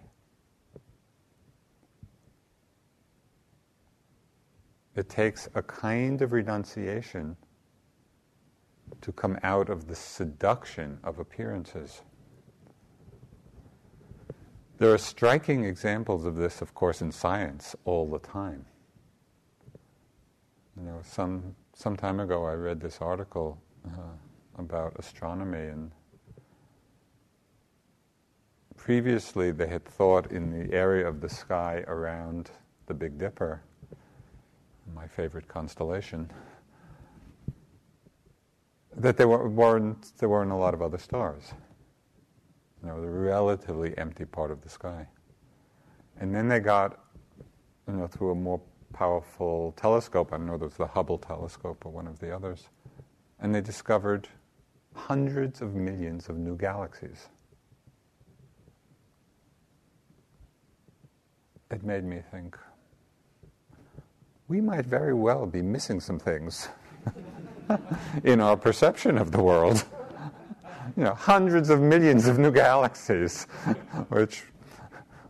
it 5.00 5.08
takes 5.08 5.48
a 5.56 5.62
kind 5.62 6.22
of 6.22 6.34
renunciation 6.34 7.38
to 9.02 9.12
come 9.14 9.40
out 9.44 9.70
of 9.70 9.88
the 9.88 9.96
seduction 9.96 11.00
of 11.04 11.20
appearances. 11.20 12.02
There 14.78 14.94
are 14.94 14.98
striking 14.98 15.64
examples 15.64 16.26
of 16.26 16.36
this, 16.36 16.62
of 16.62 16.74
course, 16.74 17.02
in 17.02 17.14
science 17.14 17.76
all 17.86 18.10
the 18.10 18.20
time. 18.20 18.66
You 20.80 20.86
know, 20.86 21.00
some 21.04 21.56
some 21.74 21.98
time 21.98 22.22
ago, 22.22 22.46
I 22.46 22.54
read 22.54 22.80
this 22.80 23.00
article 23.02 23.62
uh, 23.86 24.14
about 24.58 24.94
astronomy, 24.98 25.68
and 25.68 25.92
previously 28.78 29.52
they 29.52 29.68
had 29.68 29.84
thought 29.84 30.32
in 30.32 30.52
the 30.52 30.74
area 30.74 31.06
of 31.06 31.20
the 31.20 31.28
sky 31.28 31.84
around 31.88 32.52
the 32.86 32.94
Big 32.94 33.18
Dipper, 33.18 33.62
my 34.96 35.06
favorite 35.06 35.50
constellation, 35.50 36.32
that 38.96 39.18
there 39.18 39.28
were, 39.28 39.50
weren't 39.50 40.18
there 40.18 40.30
weren't 40.30 40.52
a 40.52 40.56
lot 40.56 40.74
of 40.74 40.82
other 40.82 40.98
stars. 40.98 41.52
You 42.82 42.88
know, 42.88 43.02
the 43.02 43.10
relatively 43.10 43.98
empty 43.98 44.24
part 44.24 44.50
of 44.50 44.62
the 44.62 44.70
sky. 44.70 45.06
And 46.22 46.34
then 46.34 46.48
they 46.48 46.62
got, 46.62 47.04
you 47.86 47.96
know, 47.96 48.08
through 48.08 48.32
a 48.32 48.36
more 48.36 48.62
powerful 48.94 49.74
telescope, 49.78 50.34
I 50.34 50.38
don't 50.38 50.48
know 50.48 50.56
if 50.56 50.62
it 50.62 50.66
was 50.66 50.74
the 50.76 50.88
Hubble 50.88 51.18
telescope 51.18 51.86
or 51.86 51.92
one 51.92 52.08
of 52.08 52.20
the 52.20 52.34
others, 52.36 52.70
and 53.40 53.54
they 53.54 53.62
discovered 53.62 54.28
hundreds 54.94 55.62
of 55.62 55.76
millions 55.76 56.30
of 56.30 56.38
new 56.38 56.58
galaxies. 56.58 57.30
It 61.72 61.84
made 61.84 62.04
me 62.04 62.22
think 62.32 62.58
we 64.48 64.60
might 64.60 64.86
very 64.86 65.14
well 65.14 65.46
be 65.46 65.62
missing 65.62 66.00
some 66.00 66.18
things 66.18 66.70
in 68.24 68.42
our 68.42 68.58
perception 68.58 69.18
of 69.18 69.32
the 69.32 69.42
world 69.42 69.86
you 70.98 71.04
know, 71.04 71.14
hundreds 71.14 71.70
of 71.70 71.82
millions 71.82 72.28
of 72.28 72.40
new 72.40 72.52
galaxies, 72.52 73.44
which, 74.10 74.44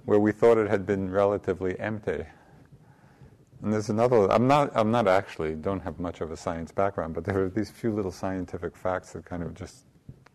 where 0.06 0.20
we 0.20 0.32
thought 0.32 0.58
it 0.58 0.70
had 0.70 0.86
been 0.86 1.12
relatively 1.12 1.80
empty. 1.80 2.24
And 3.62 3.74
there's 3.74 3.90
another. 3.90 4.32
I'm 4.32 4.48
not. 4.48 4.72
I'm 4.74 4.92
not 4.92 5.08
actually. 5.08 5.56
Don't 5.56 5.82
have 5.82 6.00
much 6.00 6.22
of 6.22 6.32
a 6.32 6.38
science 6.38 6.72
background, 6.72 7.14
but 7.14 7.26
there 7.26 7.44
are 7.44 7.50
these 7.50 7.70
few 7.70 7.92
little 7.92 8.12
scientific 8.12 8.76
facts 8.76 9.12
that 9.14 9.26
kind 9.26 9.44
of 9.44 9.54
just 9.54 9.86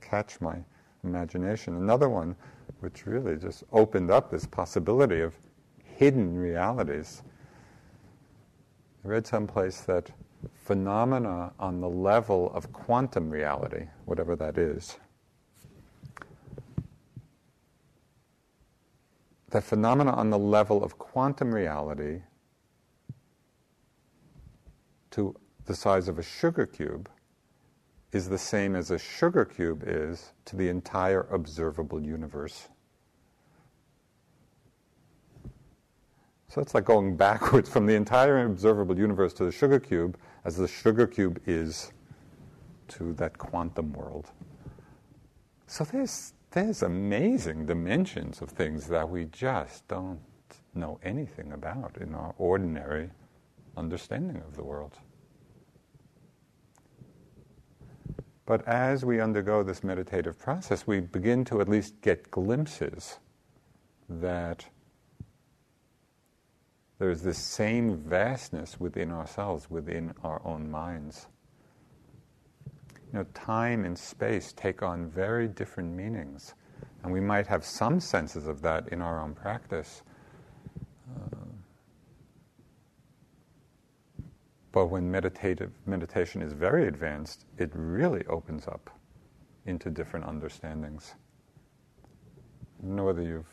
catch 0.00 0.40
my 0.40 0.56
imagination. 1.04 1.76
Another 1.76 2.08
one, 2.10 2.36
which 2.80 3.06
really 3.06 3.36
just 3.36 3.64
opened 3.72 4.10
up 4.10 4.30
this 4.30 4.46
possibility 4.46 5.20
of 5.20 5.34
hidden 5.82 6.36
realities. 6.36 7.22
I 9.04 9.08
read 9.08 9.26
someplace 9.26 9.80
that 9.82 10.10
phenomena 10.54 11.52
on 11.58 11.80
the 11.80 11.88
level 11.88 12.52
of 12.54 12.72
quantum 12.72 13.30
reality, 13.30 13.86
whatever 14.04 14.36
that 14.36 14.58
is, 14.58 14.98
the 19.48 19.62
phenomena 19.62 20.12
on 20.12 20.28
the 20.28 20.38
level 20.38 20.84
of 20.84 20.98
quantum 20.98 21.54
reality 21.54 22.20
to 25.14 25.32
the 25.66 25.74
size 25.74 26.08
of 26.08 26.18
a 26.18 26.22
sugar 26.22 26.66
cube 26.66 27.08
is 28.10 28.28
the 28.28 28.38
same 28.38 28.74
as 28.74 28.90
a 28.90 28.98
sugar 28.98 29.44
cube 29.44 29.84
is 29.86 30.32
to 30.44 30.56
the 30.56 30.68
entire 30.68 31.22
observable 31.30 32.00
universe. 32.00 32.68
So 36.48 36.60
it's 36.60 36.74
like 36.74 36.84
going 36.84 37.16
backwards 37.16 37.68
from 37.68 37.86
the 37.86 37.94
entire 37.94 38.44
observable 38.44 38.98
universe 38.98 39.32
to 39.34 39.44
the 39.44 39.52
sugar 39.52 39.78
cube 39.78 40.18
as 40.44 40.56
the 40.56 40.68
sugar 40.68 41.06
cube 41.06 41.40
is 41.46 41.92
to 42.88 43.12
that 43.14 43.38
quantum 43.38 43.92
world. 43.92 44.30
So 45.68 45.84
there's 45.84 46.34
there's 46.50 46.82
amazing 46.82 47.66
dimensions 47.66 48.40
of 48.42 48.50
things 48.50 48.86
that 48.88 49.08
we 49.08 49.24
just 49.26 49.86
don't 49.88 50.20
know 50.74 50.98
anything 51.02 51.52
about 51.52 51.96
in 52.00 52.14
our 52.14 52.34
ordinary 52.38 53.10
understanding 53.76 54.42
of 54.46 54.56
the 54.56 54.64
world. 54.64 54.98
But 58.46 58.66
as 58.68 59.04
we 59.04 59.20
undergo 59.20 59.62
this 59.62 59.82
meditative 59.82 60.38
process, 60.38 60.86
we 60.86 61.00
begin 61.00 61.44
to 61.46 61.60
at 61.60 61.68
least 61.68 62.00
get 62.02 62.30
glimpses 62.30 63.18
that 64.08 64.66
there's 66.98 67.22
this 67.22 67.38
same 67.38 67.96
vastness 67.96 68.78
within 68.78 69.10
ourselves, 69.10 69.70
within 69.70 70.14
our 70.22 70.42
own 70.44 70.70
minds 70.70 71.26
you 73.14 73.20
know, 73.20 73.26
time 73.32 73.84
and 73.84 73.96
space 73.96 74.52
take 74.52 74.82
on 74.82 75.08
very 75.08 75.46
different 75.46 75.94
meanings. 75.94 76.54
And 77.04 77.12
we 77.12 77.20
might 77.20 77.46
have 77.46 77.64
some 77.64 78.00
senses 78.00 78.48
of 78.48 78.60
that 78.62 78.88
in 78.88 79.00
our 79.00 79.20
own 79.20 79.34
practice. 79.34 80.02
Uh, 81.08 81.33
but 84.74 84.86
when 84.86 85.08
meditative 85.08 85.70
meditation 85.86 86.42
is 86.42 86.52
very 86.52 86.88
advanced, 86.88 87.44
it 87.58 87.70
really 87.74 88.26
opens 88.26 88.66
up 88.66 88.90
into 89.66 89.88
different 89.88 90.26
understandings. 90.26 91.14
I 92.82 92.86
know 92.88 93.04
whether 93.04 93.22
you've, 93.22 93.46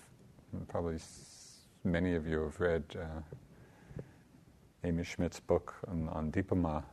probably 0.68 0.98
many 1.84 2.16
of 2.16 2.26
you 2.26 2.42
have 2.42 2.60
read 2.60 2.84
uh, 3.00 4.02
Amy 4.84 5.04
Schmidt's 5.04 5.40
book 5.40 5.76
on, 5.88 6.10
on 6.10 6.32
Dipa 6.32 6.84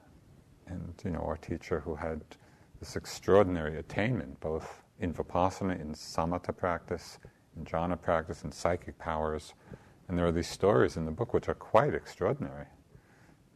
and 0.67 0.93
you 1.03 1.11
know 1.11 1.21
our 1.21 1.39
teacher 1.39 1.81
who 1.81 1.95
had 1.95 2.21
this 2.81 2.97
extraordinary 2.97 3.79
attainment, 3.79 4.39
both 4.41 4.83
in 5.01 5.15
vipassana, 5.15 5.81
in 5.81 5.95
samatha 5.95 6.55
practice, 6.55 7.19
in 7.57 7.65
jhana 7.65 7.99
practice, 7.99 8.45
in 8.45 8.53
psychic 8.53 8.99
powers. 8.99 9.55
And 10.07 10.19
there 10.19 10.27
are 10.27 10.33
these 10.33 10.49
stories 10.49 10.99
in 10.99 11.07
the 11.07 11.13
book 11.13 11.33
which 11.33 11.49
are 11.49 11.55
quite 11.55 11.95
extraordinary. 11.95 12.67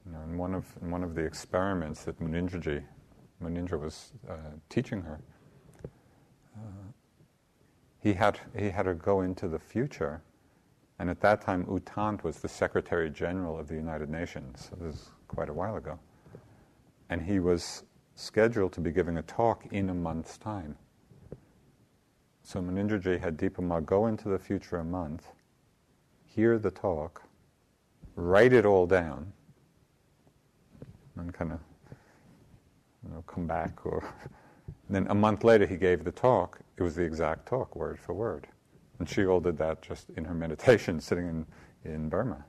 You 0.07 0.13
know, 0.13 0.23
in 0.23 0.37
one 0.37 0.55
of 0.55 0.67
in 0.83 0.91
one 0.91 1.05
of 1.05 1.15
the 1.15 1.23
experiments 1.23 2.05
that 2.05 2.19
Munindraji, 2.21 2.83
Munindra 3.43 3.79
was 3.79 4.13
uh, 4.29 4.35
teaching 4.69 5.01
her, 5.03 5.21
uh, 6.57 6.93
he 8.01 8.13
had 8.13 8.39
he 8.57 8.71
had 8.71 8.87
her 8.87 8.95
go 8.95 9.21
into 9.21 9.47
the 9.49 9.59
future, 9.59 10.23
and 10.99 11.09
at 11.09 11.21
that 11.21 11.41
time 11.41 11.67
U 11.69 11.81
Thant 11.81 12.25
was 12.25 12.41
the 12.41 12.49
Secretary 12.49 13.11
General 13.11 13.59
of 13.59 13.69
the 13.69 13.75
United 13.75 14.11
Nations. 14.11 14.69
So 14.71 14.77
this 14.85 14.97
is 14.97 15.11
quite 15.29 15.49
a 15.49 15.53
while 15.53 15.77
ago, 15.77 15.99
and 17.09 17.23
he 17.23 17.39
was 17.39 17.85
scheduled 18.15 18.73
to 18.73 18.81
be 18.81 18.91
giving 18.91 19.19
a 19.19 19.23
talk 19.23 19.67
in 19.73 19.89
a 19.89 19.95
month's 19.95 20.37
time. 20.37 20.77
So 22.43 22.61
Munindraji 22.61 23.21
had 23.21 23.39
Dipa 23.39 23.87
go 23.87 24.07
into 24.07 24.29
the 24.29 24.39
future 24.39 24.79
a 24.79 24.85
month, 24.85 25.29
hear 26.25 26.59
the 26.59 26.73
talk, 26.73 27.23
write 28.17 28.53
it 28.53 28.67
all 28.67 28.87
down, 28.87 29.33
and 31.17 31.33
kind 31.33 31.53
of 31.53 31.61
you 33.05 33.15
know, 33.15 33.23
come 33.27 33.47
back. 33.47 33.85
Or 33.85 34.03
then 34.91 35.07
a 35.09 35.15
month 35.15 35.45
later, 35.45 35.67
he 35.67 35.77
gave 35.77 36.05
the 36.05 36.13
talk. 36.13 36.61
It 36.77 36.83
was 36.83 36.95
the 36.97 37.03
exact 37.03 37.47
talk, 37.47 37.77
word 37.77 37.99
for 37.99 38.15
word. 38.15 38.47
And 38.99 39.09
she 39.09 39.27
all 39.27 39.41
did 39.41 39.59
that 39.59 39.83
just 39.83 40.11
in 40.11 40.25
her 40.25 40.35
meditation, 40.35 41.01
sitting 41.01 41.27
in, 41.27 41.47
in 41.91 42.09
Burma. 42.09 42.45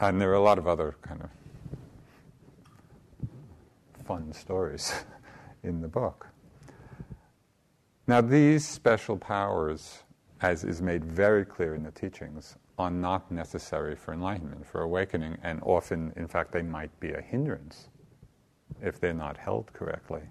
And 0.00 0.20
there 0.20 0.30
are 0.30 0.34
a 0.34 0.40
lot 0.40 0.58
of 0.58 0.66
other 0.66 0.96
kind 1.02 1.22
of 1.22 1.30
fun 4.04 4.32
stories 4.32 4.92
in 5.62 5.80
the 5.80 5.88
book. 5.88 6.26
Now, 8.06 8.20
these 8.20 8.68
special 8.68 9.16
powers, 9.16 10.02
as 10.42 10.62
is 10.62 10.82
made 10.82 11.04
very 11.04 11.44
clear 11.44 11.74
in 11.74 11.84
the 11.84 11.90
teachings, 11.90 12.56
are 12.78 12.90
not 12.90 13.30
necessary 13.30 13.94
for 13.94 14.12
enlightenment, 14.12 14.66
for 14.66 14.82
awakening, 14.82 15.38
and 15.42 15.60
often, 15.62 16.12
in 16.16 16.26
fact, 16.26 16.52
they 16.52 16.62
might 16.62 16.98
be 17.00 17.12
a 17.12 17.20
hindrance 17.20 17.88
if 18.82 19.00
they're 19.00 19.14
not 19.14 19.36
held 19.36 19.72
correctly. 19.72 20.22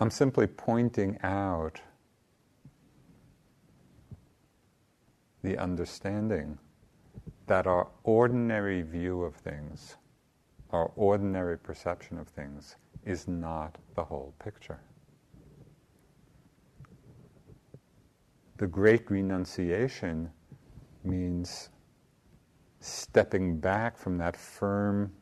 I'm 0.00 0.10
simply 0.10 0.46
pointing 0.46 1.18
out 1.22 1.80
the 5.42 5.56
understanding 5.58 6.58
that 7.46 7.66
our 7.66 7.88
ordinary 8.02 8.82
view 8.82 9.22
of 9.22 9.36
things, 9.36 9.96
our 10.70 10.90
ordinary 10.96 11.58
perception 11.58 12.18
of 12.18 12.26
things, 12.28 12.76
is 13.04 13.28
not 13.28 13.78
the 13.94 14.02
whole 14.02 14.34
picture. 14.42 14.80
The 18.56 18.66
great 18.66 19.10
renunciation 19.10 20.30
means 21.02 21.70
stepping 22.80 23.58
back 23.58 23.96
from 23.96 24.18
that 24.18 24.36
firm 24.36 25.12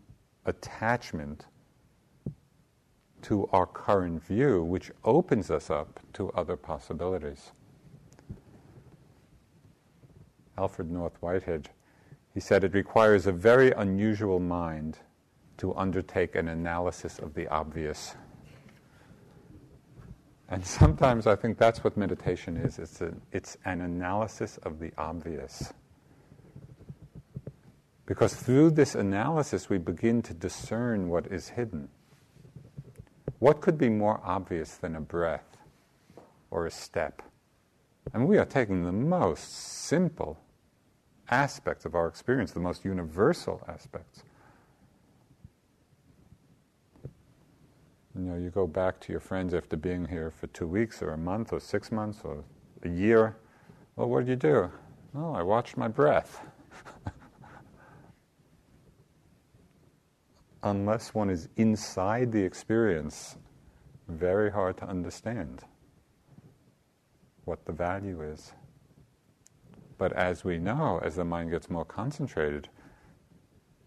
attachment 0.44 1.46
to 3.22 3.46
our 3.52 3.66
current 3.66 4.22
view, 4.22 4.64
which 4.64 4.90
opens 5.04 5.50
us 5.50 5.70
up 5.70 6.00
to 6.12 6.30
other 6.32 6.56
possibilities. 6.56 7.52
Alfred 10.58 10.90
North 10.90 11.16
Whitehead, 11.20 11.70
he 12.34 12.40
said 12.40 12.64
it 12.64 12.74
requires 12.74 13.26
a 13.26 13.32
very 13.32 13.70
unusual 13.72 14.40
mind 14.40 14.98
to 15.58 15.74
undertake 15.74 16.34
an 16.34 16.48
analysis 16.48 17.18
of 17.18 17.34
the 17.34 17.46
obvious. 17.48 18.16
And 20.52 20.66
sometimes 20.66 21.26
I 21.26 21.34
think 21.34 21.56
that's 21.56 21.82
what 21.82 21.96
meditation 21.96 22.58
is 22.58 22.78
it's, 22.78 23.00
a, 23.00 23.14
it's 23.32 23.56
an 23.64 23.80
analysis 23.80 24.58
of 24.58 24.80
the 24.80 24.92
obvious. 24.98 25.72
Because 28.04 28.34
through 28.34 28.72
this 28.72 28.94
analysis, 28.94 29.70
we 29.70 29.78
begin 29.78 30.20
to 30.20 30.34
discern 30.34 31.08
what 31.08 31.26
is 31.28 31.48
hidden. 31.48 31.88
What 33.38 33.62
could 33.62 33.78
be 33.78 33.88
more 33.88 34.20
obvious 34.22 34.74
than 34.74 34.94
a 34.94 35.00
breath 35.00 35.56
or 36.50 36.66
a 36.66 36.70
step? 36.70 37.22
And 38.12 38.28
we 38.28 38.36
are 38.36 38.44
taking 38.44 38.84
the 38.84 38.92
most 38.92 39.54
simple 39.54 40.38
aspects 41.30 41.86
of 41.86 41.94
our 41.94 42.06
experience, 42.06 42.52
the 42.52 42.60
most 42.60 42.84
universal 42.84 43.62
aspects. 43.66 44.22
You 48.14 48.20
know, 48.20 48.36
you 48.36 48.50
go 48.50 48.66
back 48.66 49.00
to 49.00 49.12
your 49.12 49.20
friends 49.20 49.54
after 49.54 49.74
being 49.74 50.04
here 50.04 50.30
for 50.30 50.46
two 50.48 50.66
weeks 50.66 51.00
or 51.00 51.10
a 51.10 51.18
month 51.18 51.52
or 51.52 51.60
six 51.60 51.90
months 51.90 52.20
or 52.24 52.44
a 52.82 52.88
year. 52.88 53.38
Well, 53.96 54.10
what 54.10 54.26
did 54.26 54.28
you 54.28 54.36
do? 54.36 54.70
Oh, 55.14 55.32
I 55.32 55.42
watched 55.42 55.78
my 55.78 55.88
breath. 55.88 56.44
Unless 60.62 61.14
one 61.14 61.30
is 61.30 61.48
inside 61.56 62.32
the 62.32 62.42
experience, 62.42 63.36
very 64.08 64.50
hard 64.50 64.76
to 64.78 64.86
understand 64.86 65.64
what 67.44 67.64
the 67.64 67.72
value 67.72 68.20
is. 68.20 68.52
But 69.96 70.12
as 70.12 70.44
we 70.44 70.58
know, 70.58 71.00
as 71.02 71.16
the 71.16 71.24
mind 71.24 71.50
gets 71.50 71.70
more 71.70 71.84
concentrated, 71.84 72.68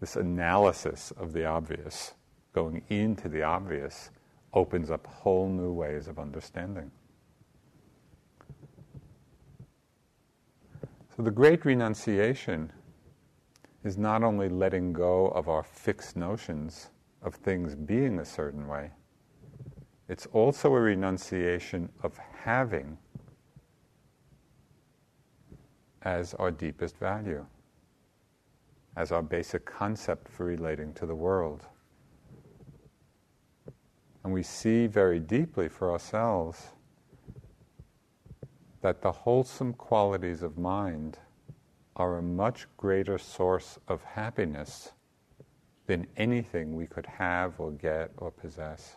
this 0.00 0.16
analysis 0.16 1.12
of 1.16 1.32
the 1.32 1.44
obvious, 1.44 2.14
going 2.52 2.82
into 2.88 3.28
the 3.28 3.42
obvious, 3.42 4.10
opens 4.56 4.90
up 4.90 5.06
whole 5.06 5.48
new 5.48 5.70
ways 5.70 6.08
of 6.08 6.18
understanding. 6.18 6.90
So 11.14 11.22
the 11.22 11.30
great 11.30 11.64
renunciation 11.66 12.72
is 13.84 13.98
not 13.98 14.22
only 14.22 14.48
letting 14.48 14.94
go 14.94 15.28
of 15.28 15.48
our 15.48 15.62
fixed 15.62 16.16
notions 16.16 16.88
of 17.22 17.34
things 17.34 17.74
being 17.74 18.18
a 18.18 18.24
certain 18.24 18.66
way, 18.66 18.90
it's 20.08 20.26
also 20.32 20.74
a 20.74 20.80
renunciation 20.80 21.90
of 22.02 22.16
having 22.16 22.96
as 26.02 26.32
our 26.34 26.50
deepest 26.50 26.96
value, 26.96 27.44
as 28.96 29.12
our 29.12 29.22
basic 29.22 29.66
concept 29.66 30.28
for 30.28 30.46
relating 30.46 30.94
to 30.94 31.04
the 31.04 31.14
world. 31.14 31.66
And 34.26 34.34
we 34.34 34.42
see 34.42 34.88
very 34.88 35.20
deeply 35.20 35.68
for 35.68 35.92
ourselves 35.92 36.70
that 38.80 39.00
the 39.00 39.12
wholesome 39.12 39.72
qualities 39.72 40.42
of 40.42 40.58
mind 40.58 41.20
are 41.94 42.18
a 42.18 42.22
much 42.22 42.66
greater 42.76 43.18
source 43.18 43.78
of 43.86 44.02
happiness 44.02 44.90
than 45.86 46.08
anything 46.16 46.74
we 46.74 46.88
could 46.88 47.06
have 47.06 47.60
or 47.60 47.70
get 47.70 48.10
or 48.16 48.32
possess. 48.32 48.96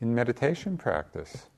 In 0.00 0.14
meditation 0.14 0.78
practice, 0.78 1.48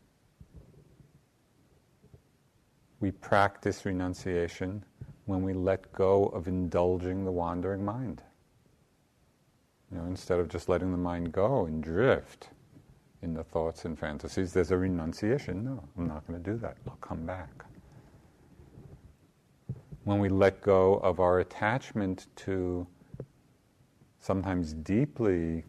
we 3.00 3.10
practice 3.10 3.84
renunciation 3.84 4.82
when 5.26 5.42
we 5.42 5.52
let 5.52 5.92
go 5.92 6.26
of 6.26 6.48
indulging 6.48 7.24
the 7.24 7.30
wandering 7.30 7.84
mind. 7.84 8.22
You 9.90 9.98
know, 9.98 10.04
instead 10.04 10.40
of 10.40 10.48
just 10.48 10.68
letting 10.68 10.90
the 10.90 10.98
mind 10.98 11.32
go 11.32 11.66
and 11.66 11.82
drift 11.82 12.50
in 13.22 13.34
the 13.34 13.44
thoughts 13.44 13.84
and 13.84 13.98
fantasies, 13.98 14.52
there's 14.52 14.70
a 14.70 14.76
renunciation. 14.76 15.64
No, 15.64 15.82
I'm 15.96 16.06
not 16.06 16.26
going 16.26 16.42
to 16.42 16.50
do 16.50 16.56
that. 16.58 16.76
I'll 16.88 16.96
come 16.96 17.26
back. 17.26 17.64
When 20.04 20.20
we 20.20 20.28
let 20.28 20.60
go 20.60 20.94
of 20.98 21.18
our 21.18 21.40
attachment 21.40 22.28
to 22.36 22.86
sometimes 24.20 24.72
deeply 24.72 25.64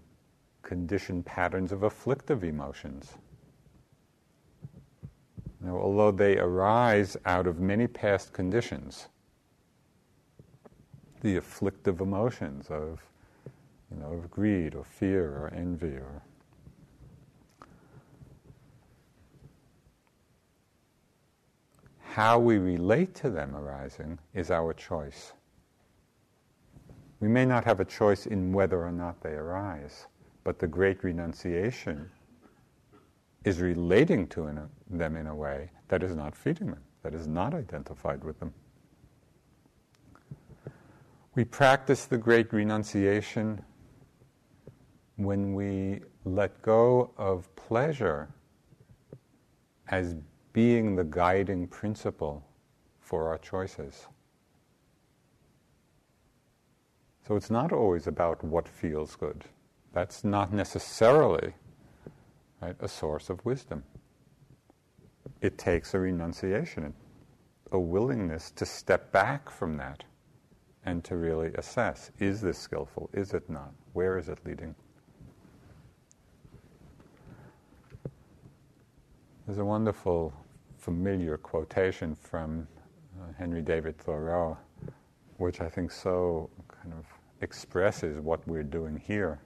conditioned 0.62 1.26
patterns 1.26 1.72
of 1.72 1.84
afflictive 1.84 2.44
emotions. 2.44 3.14
Now, 5.62 5.78
although 5.78 6.12
they 6.12 6.38
arise 6.38 7.18
out 7.26 7.48
of 7.48 7.60
many 7.60 7.88
past 7.88 8.34
conditions, 8.34 9.08
the 11.22 11.38
afflictive 11.38 12.02
emotions 12.02 12.68
of, 12.70 13.00
you 13.92 14.00
know, 14.00 14.14
of 14.14 14.30
greed 14.30 14.76
or 14.76 14.84
fear 14.84 15.30
or 15.30 15.52
envy 15.56 15.96
or 15.96 16.22
how 22.02 22.40
we 22.40 22.58
relate 22.58 23.14
to 23.14 23.30
them 23.30 23.56
arising 23.56 24.18
is 24.34 24.50
our 24.50 24.74
choice. 24.74 25.34
We 27.20 27.28
may 27.28 27.46
not 27.46 27.64
have 27.66 27.80
a 27.80 27.86
choice 27.86 28.26
in 28.26 28.54
whether 28.54 28.84
or 28.84 28.92
not 28.92 29.22
they 29.22 29.34
arise, 29.34 30.08
but 30.44 30.60
the 30.60 30.68
great 30.68 31.04
renunciation 31.04 32.10
is 33.44 33.60
relating 33.60 34.28
to 34.28 34.68
them 34.90 35.16
in 35.16 35.28
a 35.28 35.36
way 35.36 35.70
that 35.88 36.04
is 36.04 36.16
not 36.16 36.36
feeding 36.36 36.68
them, 36.68 36.84
that 37.04 37.14
is 37.14 37.28
not 37.28 37.54
identified 37.54 38.24
with 38.24 38.40
them. 38.40 38.54
We 41.38 41.46
practice 41.46 42.06
the 42.06 42.18
great 42.18 42.52
renunciation 42.52 43.64
when 45.18 45.54
we 45.54 46.00
let 46.26 46.64
go 46.64 47.12
of 47.16 47.56
pleasure 47.56 48.30
as 49.90 50.16
being 50.52 50.96
the 50.96 51.04
guiding 51.04 51.68
principle 51.68 52.44
for 53.02 53.28
our 53.28 53.38
choices. 53.38 54.08
So 57.28 57.36
it's 57.36 57.52
not 57.52 57.72
always 57.72 58.08
about 58.08 58.44
what 58.44 58.68
feels 58.68 59.16
good. 59.16 59.44
That's 59.94 60.24
not 60.24 60.52
necessarily 60.52 61.54
right, 62.64 62.76
a 62.80 62.88
source 62.88 63.30
of 63.30 63.46
wisdom. 63.46 63.84
It 65.42 65.60
takes 65.60 65.94
a 65.94 66.00
renunciation, 66.00 66.96
a 67.72 67.78
willingness 67.78 68.50
to 68.56 68.66
step 68.66 69.12
back 69.12 69.52
from 69.52 69.78
that 69.78 70.04
and 70.88 71.04
to 71.04 71.18
really 71.18 71.52
assess 71.56 72.12
is 72.20 72.40
this 72.40 72.58
skillful? 72.58 73.10
Is 73.12 73.34
it 73.34 73.48
not? 73.50 73.72
Where 73.92 74.18
is 74.18 74.30
it 74.30 74.40
leading? 74.46 74.74
There's 79.46 79.60
a 79.60 79.66
wonderful, 79.66 80.34
familiar 80.78 81.38
quotation 81.38 82.16
from 82.16 82.68
uh, 83.20 83.34
Henry 83.38 83.62
David 83.62 83.98
Thoreau, 83.98 84.58
which 85.38 85.60
I 85.60 85.70
think 85.70 85.92
so 85.92 86.50
kind 86.70 86.94
of 86.94 87.06
expresses 87.42 88.22
what 88.22 88.46
we're 88.48 88.64
doing 88.64 88.98
here. 88.98 89.40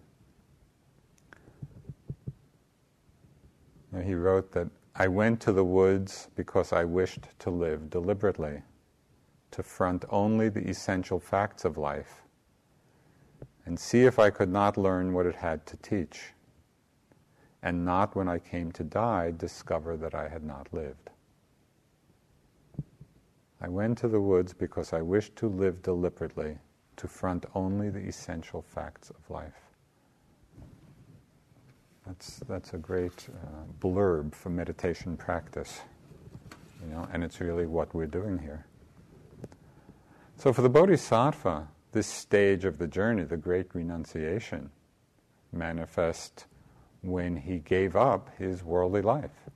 he 4.06 4.14
wrote 4.14 4.52
that 4.54 4.70
I 4.96 5.08
went 5.08 5.42
to 5.42 5.52
the 5.52 5.66
woods 5.66 6.30
because 6.36 6.72
I 6.72 6.86
wished 6.86 7.28
to 7.40 7.50
live 7.50 7.90
deliberately 7.90 8.62
to 9.52 9.64
front 9.64 10.06
only 10.10 10.50
the 10.50 10.68
essential 10.68 11.20
facts 11.20 11.66
of 11.66 11.78
life 11.78 12.22
and 13.66 13.80
see 13.80 14.04
if 14.04 14.18
I 14.18 14.30
could 14.30 14.50
not 14.50 14.78
learn 14.78 15.14
what 15.14 15.26
it 15.26 15.36
had 15.36 15.66
to 15.68 15.78
teach, 15.78 16.34
and 17.62 17.86
not 17.86 18.16
when 18.16 18.28
I 18.28 18.40
came 18.40 18.72
to 18.74 18.84
die 18.84 19.32
discover 19.32 19.96
that 19.98 20.16
I 20.16 20.28
had 20.28 20.44
not 20.44 20.68
lived. 20.74 21.12
I 23.62 23.70
went 23.70 24.00
to 24.00 24.08
the 24.08 24.20
woods 24.20 24.54
because 24.54 24.94
I 24.94 25.02
wished 25.02 25.36
to 25.38 25.48
live 25.48 25.84
deliberately, 25.84 26.58
to 26.98 27.08
front 27.08 27.46
only 27.54 27.90
the 27.90 28.00
essential 28.00 28.64
facts 28.64 29.12
of 29.12 29.30
life. 29.30 29.62
That's, 32.08 32.38
that's 32.50 32.74
a 32.74 32.78
great 32.78 33.28
uh, 33.30 33.64
blurb 33.80 34.34
for 34.34 34.50
meditation 34.50 35.16
practice, 35.16 35.82
you 36.82 36.92
know, 36.92 37.08
and 37.14 37.24
it's 37.24 37.40
really 37.40 37.68
what 37.68 37.94
we're 37.94 38.08
doing 38.08 38.40
here. 38.40 38.66
So 40.42 40.52
for 40.52 40.64
the 40.64 40.70
Bodhisattva, 40.70 41.68
this 41.92 42.08
stage 42.08 42.66
of 42.66 42.80
the 42.80 42.88
journey, 42.88 43.26
the 43.26 43.38
great 43.38 43.76
renunciation, 43.76 44.72
manifest 45.54 46.48
when 47.04 47.36
he 47.36 47.60
gave 47.60 47.96
up 47.96 48.28
his 48.40 48.64
worldly 48.64 49.04
life. 49.04 49.52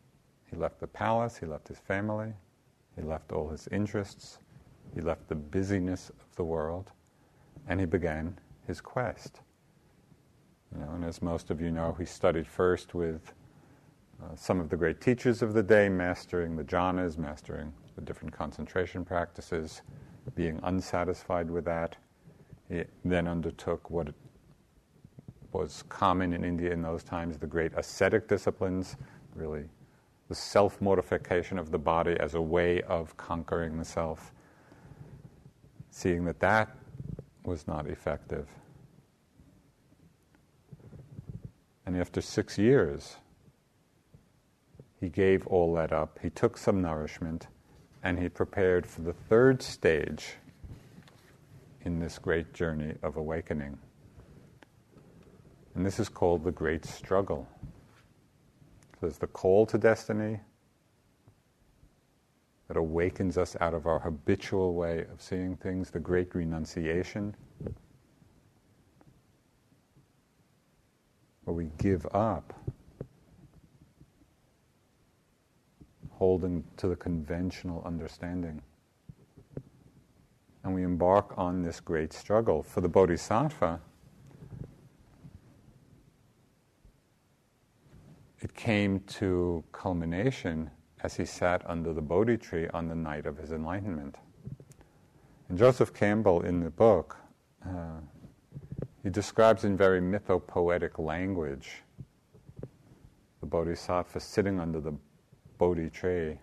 He 0.48 0.56
left 0.56 0.80
the 0.80 0.86
palace, 0.86 1.38
he 1.38 1.48
left 1.48 1.68
his 1.68 1.80
family, 1.80 2.34
he 2.96 3.02
left 3.02 3.32
all 3.32 3.50
his 3.50 3.68
interests, 3.72 4.38
he 4.94 5.02
left 5.02 5.28
the 5.28 5.34
busyness 5.34 6.12
of 6.12 6.36
the 6.36 6.44
world, 6.44 6.92
and 7.68 7.80
he 7.80 7.88
began 7.88 8.38
his 8.68 8.80
quest. 8.80 9.40
You 10.72 10.82
know, 10.82 10.92
and 10.92 11.04
as 11.04 11.20
most 11.20 11.50
of 11.50 11.62
you 11.62 11.72
know, 11.72 11.96
he 11.98 12.06
studied 12.06 12.46
first 12.46 12.94
with 12.94 13.34
uh, 14.24 14.36
some 14.36 14.60
of 14.60 14.70
the 14.70 14.78
great 14.78 15.02
teachers 15.02 15.42
of 15.42 15.56
the 15.56 15.64
day, 15.64 15.90
mastering 15.90 16.56
the 16.56 16.64
jhanas, 16.64 17.18
mastering 17.18 17.74
the 17.96 18.02
different 18.02 18.36
concentration 18.36 19.04
practices, 19.04 19.82
being 20.34 20.60
unsatisfied 20.64 21.50
with 21.52 21.66
that. 21.66 21.96
He 22.70 22.84
then 23.04 23.28
undertook 23.28 23.90
what 23.90 24.08
was 25.52 25.84
common 25.88 26.34
in 26.34 26.44
India 26.44 26.72
in 26.72 26.82
those 26.82 27.04
times 27.04 27.38
the 27.38 27.48
great 27.48 27.72
ascetic 27.76 28.28
disciplines, 28.28 28.98
really 29.36 29.66
the 30.28 30.36
self 30.36 30.82
mortification 30.82 31.60
of 31.60 31.72
the 31.72 31.78
body 31.78 32.18
as 32.20 32.34
a 32.34 32.42
way 32.42 32.82
of 32.84 33.16
conquering 33.18 33.78
the 33.78 33.86
self, 33.86 34.34
seeing 35.92 36.26
that 36.26 36.40
that 36.40 36.76
was 37.44 37.68
not 37.68 37.88
effective. 37.88 38.48
And 41.86 41.96
after 41.96 42.20
six 42.20 42.58
years, 42.58 43.18
he 45.00 45.10
gave 45.10 45.46
all 45.46 45.74
that 45.76 45.94
up. 45.94 46.18
He 46.22 46.32
took 46.32 46.58
some 46.58 46.82
nourishment 46.82 47.48
and 48.06 48.20
he 48.20 48.30
prepared 48.30 48.86
for 48.86 49.02
the 49.02 49.14
third 49.14 49.64
stage 49.64 50.36
in 51.82 52.00
this 52.00 52.20
great 52.20 52.54
journey 52.54 52.94
of 53.02 53.18
awakening. 53.18 53.80
And 55.74 55.84
this 55.84 56.00
is 56.00 56.08
called 56.08 56.44
the 56.44 56.52
great 56.52 56.86
struggle. 56.86 57.48
There's 59.02 59.18
the 59.18 59.26
call 59.26 59.66
to 59.66 59.80
destiny 59.80 60.40
that 62.68 62.78
awakens 62.78 63.40
us 63.40 63.58
out 63.60 63.74
of 63.74 63.88
our 63.88 63.98
habitual 63.98 64.76
way 64.76 65.06
of 65.12 65.20
seeing 65.20 65.58
things, 65.58 65.90
the 65.90 66.00
great 66.00 66.36
renunciation, 66.36 67.36
where 71.44 71.56
we 71.56 71.72
give 71.80 72.06
up 72.14 72.54
holding 76.18 76.64
to 76.78 76.88
the 76.88 76.96
conventional 76.96 77.82
understanding. 77.86 78.62
And 80.64 80.74
we 80.74 80.84
embark 80.84 81.34
on 81.38 81.62
this 81.62 81.80
great 81.80 82.14
struggle. 82.14 82.64
For 82.64 82.82
the 82.82 82.90
Bodhisattva, 82.90 83.80
it 88.40 88.56
came 88.56 89.02
to 89.02 89.64
culmination 89.72 90.72
as 91.04 91.16
he 91.16 91.26
sat 91.26 91.62
under 91.70 91.94
the 91.94 92.02
Bodhi 92.02 92.38
tree 92.38 92.68
on 92.74 92.88
the 92.88 92.96
night 92.96 93.26
of 93.26 93.38
his 93.38 93.52
enlightenment. 93.52 94.16
And 95.50 95.58
Joseph 95.58 95.94
Campbell, 95.94 96.42
in 96.42 96.62
the 96.62 96.72
book, 96.72 97.18
uh, 97.64 98.00
he 99.04 99.12
describes 99.12 99.66
in 99.66 99.78
very 99.78 100.02
mythopoetic 100.02 100.98
language 100.98 101.84
the 103.40 103.46
Bodhisattva 103.46 104.20
sitting 104.20 104.60
under 104.60 104.80
the 104.80 104.94
Bodhi 105.58 105.90
tree, 105.90 106.38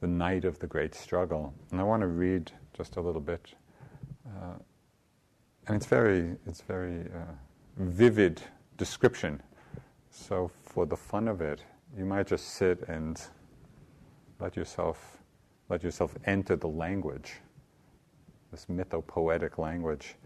the 0.00 0.06
night 0.06 0.44
of 0.44 0.58
the 0.58 0.66
great 0.66 0.94
struggle. 0.94 1.54
And 1.70 1.80
I 1.80 1.84
want 1.84 2.00
to 2.02 2.06
read 2.06 2.52
just 2.76 2.96
a 2.96 3.00
little 3.00 3.20
bit. 3.20 3.54
Uh, 4.26 4.54
and 5.66 5.76
it's 5.76 5.86
very, 5.86 6.36
it's 6.46 6.60
very 6.60 7.00
uh, 7.00 7.32
vivid 7.76 8.42
description. 8.76 9.42
So, 10.10 10.50
for 10.62 10.86
the 10.86 10.96
fun 10.96 11.26
of 11.28 11.40
it, 11.40 11.60
you 11.96 12.04
might 12.04 12.26
just 12.26 12.50
sit 12.50 12.82
and 12.88 13.20
let 14.40 14.56
yourself, 14.56 15.18
let 15.68 15.82
yourself 15.82 16.16
enter 16.26 16.56
the 16.56 16.68
language, 16.68 17.34
this 18.50 18.66
mythopoetic 18.66 19.58
language. 19.58 20.16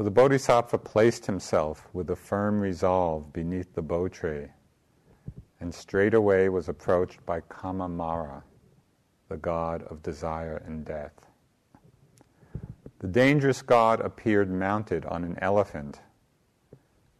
So 0.00 0.04
the 0.04 0.10
Bodhisattva 0.10 0.78
placed 0.78 1.26
himself 1.26 1.86
with 1.92 2.08
a 2.08 2.16
firm 2.16 2.58
resolve 2.58 3.34
beneath 3.34 3.74
the 3.74 3.82
bo 3.82 4.08
tree, 4.08 4.46
and 5.60 5.74
straightway 5.74 6.48
was 6.48 6.70
approached 6.70 7.26
by 7.26 7.40
Kama 7.40 7.86
Mara, 7.86 8.42
the 9.28 9.36
god 9.36 9.82
of 9.82 10.02
desire 10.02 10.62
and 10.64 10.86
death. 10.86 11.12
The 13.00 13.08
dangerous 13.08 13.60
god 13.60 14.00
appeared 14.00 14.50
mounted 14.50 15.04
on 15.04 15.22
an 15.22 15.38
elephant, 15.42 16.00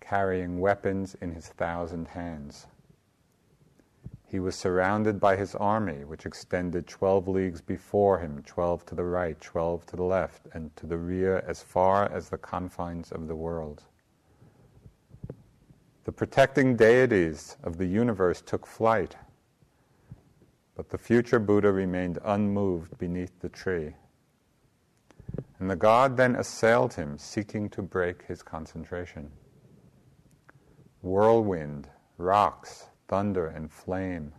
carrying 0.00 0.58
weapons 0.58 1.14
in 1.20 1.32
his 1.32 1.48
thousand 1.48 2.08
hands. 2.08 2.66
He 4.30 4.38
was 4.38 4.54
surrounded 4.54 5.18
by 5.18 5.34
his 5.34 5.56
army, 5.56 6.04
which 6.04 6.24
extended 6.24 6.86
twelve 6.86 7.26
leagues 7.26 7.60
before 7.60 8.20
him, 8.20 8.44
twelve 8.46 8.86
to 8.86 8.94
the 8.94 9.02
right, 9.02 9.38
twelve 9.40 9.84
to 9.86 9.96
the 9.96 10.04
left, 10.04 10.46
and 10.52 10.74
to 10.76 10.86
the 10.86 10.98
rear 10.98 11.42
as 11.48 11.64
far 11.64 12.08
as 12.12 12.28
the 12.28 12.38
confines 12.38 13.10
of 13.10 13.26
the 13.26 13.34
world. 13.34 13.82
The 16.04 16.12
protecting 16.12 16.76
deities 16.76 17.56
of 17.64 17.76
the 17.76 17.86
universe 17.86 18.40
took 18.40 18.68
flight, 18.68 19.16
but 20.76 20.88
the 20.90 20.98
future 20.98 21.40
Buddha 21.40 21.72
remained 21.72 22.20
unmoved 22.24 22.96
beneath 22.98 23.40
the 23.40 23.48
tree. 23.48 23.96
And 25.58 25.68
the 25.68 25.74
god 25.74 26.16
then 26.16 26.36
assailed 26.36 26.94
him, 26.94 27.18
seeking 27.18 27.68
to 27.70 27.82
break 27.82 28.22
his 28.26 28.44
concentration. 28.44 29.32
Whirlwind, 31.02 31.88
rocks, 32.16 32.86
thunder 33.10 33.48
and 33.48 33.72
flame, 33.72 34.32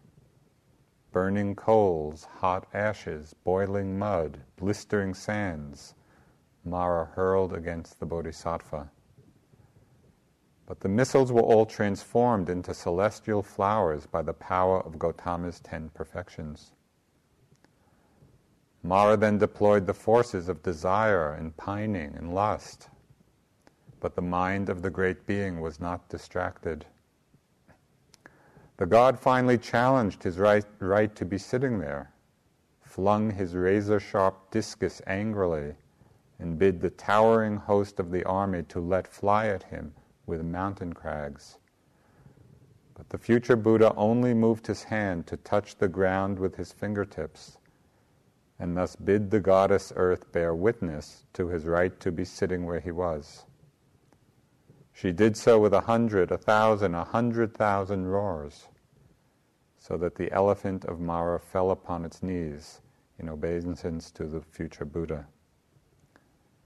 burning 1.11 1.53
coals, 1.53 2.25
hot 2.39 2.65
ashes, 2.73 3.35
boiling 3.43 3.99
mud, 3.99 4.39
blistering 4.55 5.13
sands, 5.13 5.93
Mara 6.63 7.03
hurled 7.03 7.51
against 7.51 7.99
the 7.99 8.05
Bodhisattva. 8.05 8.89
But 10.65 10.79
the 10.79 10.87
missiles 10.87 11.33
were 11.33 11.41
all 11.41 11.65
transformed 11.65 12.49
into 12.49 12.73
celestial 12.73 13.43
flowers 13.43 14.05
by 14.05 14.21
the 14.21 14.31
power 14.31 14.79
of 14.79 14.97
Gotama's 14.97 15.59
ten 15.59 15.89
perfections. 15.89 16.71
Mara 18.83 19.17
then 19.17 19.37
deployed 19.37 19.85
the 19.85 19.93
forces 19.93 20.47
of 20.47 20.63
desire 20.63 21.33
and 21.33 21.57
pining 21.57 22.15
and 22.15 22.33
lust, 22.33 22.87
but 23.99 24.15
the 24.15 24.21
mind 24.21 24.69
of 24.69 24.81
the 24.81 24.89
great 24.89 25.25
being 25.25 25.59
was 25.59 25.81
not 25.81 26.07
distracted. 26.07 26.85
The 28.81 28.87
god 28.87 29.19
finally 29.19 29.59
challenged 29.59 30.23
his 30.23 30.39
right, 30.39 30.65
right 30.79 31.15
to 31.15 31.23
be 31.23 31.37
sitting 31.37 31.77
there, 31.77 32.11
flung 32.81 33.29
his 33.29 33.53
razor 33.53 33.99
sharp 33.99 34.49
discus 34.49 35.03
angrily, 35.05 35.75
and 36.39 36.57
bid 36.57 36.81
the 36.81 36.89
towering 36.89 37.57
host 37.57 37.99
of 37.99 38.09
the 38.09 38.23
army 38.23 38.63
to 38.69 38.79
let 38.79 39.07
fly 39.07 39.49
at 39.49 39.61
him 39.61 39.93
with 40.25 40.41
mountain 40.43 40.93
crags. 40.93 41.59
But 42.95 43.07
the 43.09 43.19
future 43.19 43.55
Buddha 43.55 43.93
only 43.95 44.33
moved 44.33 44.65
his 44.65 44.81
hand 44.81 45.27
to 45.27 45.37
touch 45.37 45.75
the 45.75 45.87
ground 45.87 46.39
with 46.39 46.55
his 46.55 46.71
fingertips, 46.71 47.59
and 48.57 48.75
thus 48.75 48.95
bid 48.95 49.29
the 49.29 49.39
goddess 49.39 49.93
earth 49.95 50.31
bear 50.31 50.55
witness 50.55 51.27
to 51.33 51.49
his 51.49 51.65
right 51.65 51.99
to 51.99 52.11
be 52.11 52.25
sitting 52.25 52.65
where 52.65 52.79
he 52.79 52.91
was. 52.91 53.45
She 54.91 55.11
did 55.11 55.37
so 55.37 55.59
with 55.59 55.73
a 55.73 55.81
hundred, 55.81 56.31
a 56.31 56.37
thousand, 56.39 56.95
a 56.95 57.03
hundred 57.03 57.53
thousand 57.53 58.07
roars 58.07 58.67
so 59.81 59.97
that 59.97 60.13
the 60.13 60.31
elephant 60.31 60.85
of 60.85 60.99
Mara 60.99 61.39
fell 61.39 61.71
upon 61.71 62.05
its 62.05 62.21
knees 62.21 62.81
in 63.17 63.27
obeisance 63.27 64.11
to 64.11 64.25
the 64.27 64.39
future 64.39 64.85
Buddha. 64.85 65.25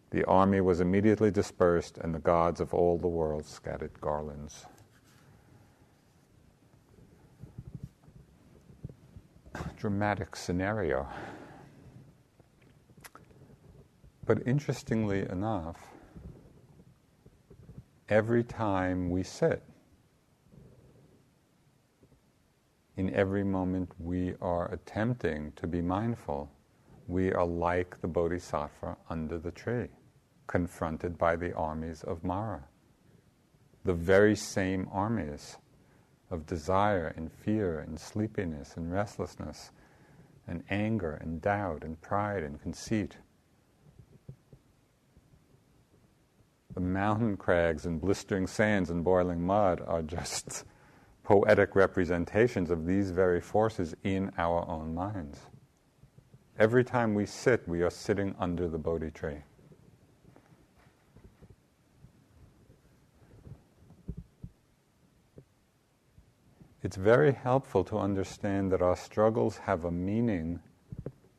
The 0.09 0.25
army 0.25 0.59
was 0.59 0.81
immediately 0.81 1.31
dispersed, 1.31 1.97
and 1.97 2.13
the 2.13 2.19
gods 2.19 2.59
of 2.59 2.73
all 2.73 2.97
the 2.97 3.07
world 3.07 3.45
scattered 3.45 4.01
garlands. 4.01 4.65
Dramatic 9.77 10.35
scenario. 10.35 11.07
But 14.25 14.45
interestingly 14.45 15.21
enough, 15.29 15.77
every 18.09 18.43
time 18.43 19.09
we 19.09 19.23
sit, 19.23 19.63
in 22.97 23.13
every 23.13 23.43
moment 23.43 23.91
we 23.99 24.35
are 24.41 24.71
attempting 24.71 25.51
to 25.57 25.67
be 25.67 25.81
mindful, 25.81 26.49
we 27.07 27.31
are 27.33 27.45
like 27.45 27.99
the 28.01 28.07
bodhisattva 28.07 28.97
under 29.09 29.37
the 29.37 29.51
tree, 29.51 29.89
confronted 30.47 31.17
by 31.17 31.35
the 31.35 31.53
armies 31.53 32.03
of 32.03 32.23
Mara. 32.23 32.63
The 33.83 33.93
very 33.93 34.35
same 34.35 34.87
armies 34.91 35.57
of 36.31 36.45
desire 36.45 37.13
and 37.15 37.31
fear 37.31 37.79
and 37.79 37.99
sleepiness 37.99 38.75
and 38.77 38.91
restlessness 38.91 39.71
and 40.47 40.63
anger 40.69 41.15
and 41.21 41.41
doubt 41.41 41.83
and 41.83 41.99
pride 42.01 42.43
and 42.43 42.61
conceit. 42.61 43.17
The 46.73 46.81
mountain 46.81 47.37
crags 47.37 47.85
and 47.85 48.01
blistering 48.01 48.47
sands 48.47 48.89
and 48.89 49.03
boiling 49.03 49.41
mud 49.41 49.81
are 49.85 50.01
just 50.01 50.65
poetic 51.25 51.75
representations 51.75 52.69
of 52.69 52.85
these 52.85 53.11
very 53.11 53.41
forces 53.41 53.93
in 54.03 54.31
our 54.37 54.65
own 54.69 54.93
minds. 54.95 55.39
Every 56.57 56.85
time 56.85 57.13
we 57.13 57.25
sit, 57.25 57.67
we 57.67 57.81
are 57.81 57.89
sitting 57.89 58.33
under 58.39 58.69
the 58.69 58.77
Bodhi 58.77 59.11
tree. 59.11 59.41
it's 66.85 66.97
very 66.97 67.31
helpful 67.31 67.83
to 67.83 67.97
understand 67.97 68.71
that 68.71 68.79
our 68.79 68.95
struggles 68.95 69.57
have 69.57 69.85
a 69.85 69.91
meaning 69.91 70.59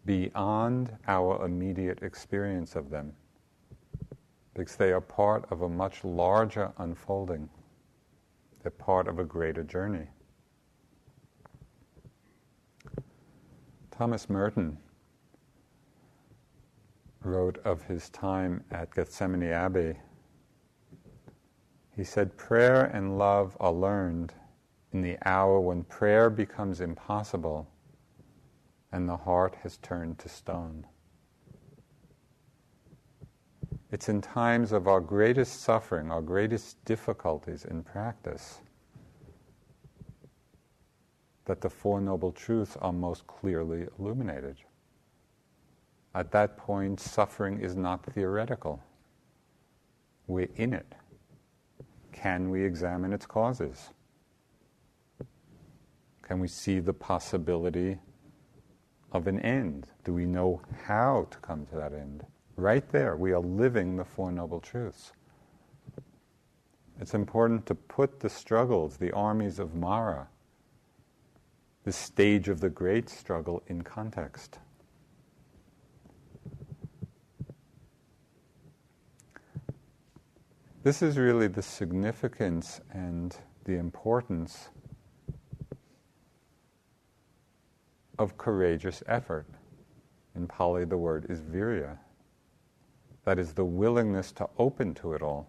beyond 0.05 0.91
our 1.07 1.45
immediate 1.45 2.03
experience 2.03 2.75
of 2.75 2.91
them, 2.91 3.13
because 4.55 4.75
they 4.75 4.91
are 4.91 5.01
part 5.01 5.47
of 5.53 5.63
a 5.63 5.69
much 5.69 6.03
larger 6.03 6.73
unfolding. 6.79 7.49
They're 8.67 8.73
part 8.73 9.07
of 9.07 9.21
a 9.21 9.25
greater 9.25 9.63
journey. 9.63 10.09
Thomas 13.93 14.29
Merton 14.29 14.77
wrote 17.23 17.59
of 17.59 17.85
his 17.85 18.11
time 18.11 18.65
at 18.73 18.91
Gethsemani 18.91 19.53
Abbey. 19.53 19.95
He 21.95 22.03
said, 22.03 22.37
Prayer 22.37 22.87
and 22.87 23.17
love 23.17 23.57
are 23.61 23.71
learned 23.71 24.35
in 24.91 25.01
the 25.01 25.17
hour 25.25 25.61
when 25.61 25.85
prayer 25.85 26.29
becomes 26.29 26.81
impossible 26.81 27.69
and 28.91 29.09
the 29.09 29.17
heart 29.17 29.55
has 29.63 29.77
turned 29.77 30.19
to 30.19 30.29
stone. 30.29 30.85
It's 33.97 34.11
in 34.11 34.21
times 34.21 34.73
of 34.73 34.89
our 34.89 35.01
greatest 35.01 35.63
suffering, 35.63 36.11
our 36.11 36.21
greatest 36.21 36.85
difficulties 36.85 37.65
in 37.65 37.83
practice, 37.83 38.61
that 41.47 41.63
the 41.63 41.71
Four 41.71 42.03
Noble 42.03 42.31
Truths 42.31 42.77
are 42.83 42.93
most 42.93 43.27
clearly 43.27 43.87
illuminated. 43.99 44.59
At 46.15 46.31
that 46.33 46.59
point, 46.59 47.01
suffering 47.01 47.59
is 47.59 47.75
not 47.75 48.05
theoretical. 48.05 48.83
We're 50.27 50.51
in 50.57 50.75
it. 50.75 50.95
Can 52.13 52.51
we 52.51 52.65
examine 52.67 53.15
its 53.15 53.25
causes? 53.25 53.89
Can 56.21 56.39
we 56.39 56.49
see 56.49 56.81
the 56.81 56.93
possibility 56.93 57.97
of 59.13 59.27
an 59.27 59.41
end? 59.41 59.87
Do 60.05 60.13
we 60.13 60.27
know 60.27 60.61
how 60.85 61.29
to 61.31 61.39
come 61.39 61.65
to 61.65 61.77
that 61.77 61.95
end? 61.95 62.27
Right 62.57 62.89
there, 62.91 63.17
we 63.17 63.33
are 63.33 63.41
living 63.41 63.97
the 63.97 64.05
Four 64.05 64.33
Noble 64.33 64.61
Truths. 64.61 65.13
It's 66.99 67.13
important 67.13 67.67
to 67.67 67.75
put 67.75 68.21
the 68.21 68.31
struggles, 68.31 68.97
the 68.97 69.13
armies 69.13 69.59
of 69.59 69.75
Mara, 69.75 70.29
the 71.85 71.93
stage 71.93 72.49
of 72.49 72.61
the 72.61 72.71
great 72.71 73.11
struggle 73.11 73.63
in 73.67 73.83
context. 73.83 74.59
This 80.83 81.03
is 81.03 81.19
really 81.19 81.49
the 81.49 81.63
significance 81.63 82.81
and 82.91 83.37
the 83.65 83.75
importance 83.75 84.71
of 88.19 88.39
courageous 88.39 89.03
effort. 89.07 89.47
In 90.35 90.47
Pali, 90.47 90.87
the 90.87 90.97
word 90.97 91.27
is 91.29 91.43
virya. 91.43 91.99
That 93.27 93.41
is 93.41 93.53
the 93.53 93.65
willingness 93.65 94.31
to 94.33 94.49
open 94.57 94.95
to 94.95 95.13
it 95.15 95.21
all. 95.21 95.49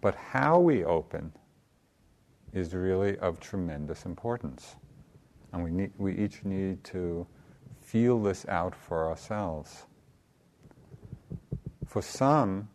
But 0.00 0.14
how 0.14 0.60
we 0.60 0.84
open 0.84 1.32
is 2.52 2.72
really 2.72 3.18
of 3.18 3.40
tremendous 3.40 4.06
importance. 4.06 4.76
And 5.52 5.64
we, 5.64 5.72
need, 5.72 5.90
we 5.98 6.16
each 6.16 6.44
need 6.44 6.84
to 6.84 7.26
feel 7.80 8.22
this 8.22 8.46
out 8.46 8.76
for 8.76 9.08
ourselves. 9.08 9.86
For 11.84 12.00
some, 12.00 12.68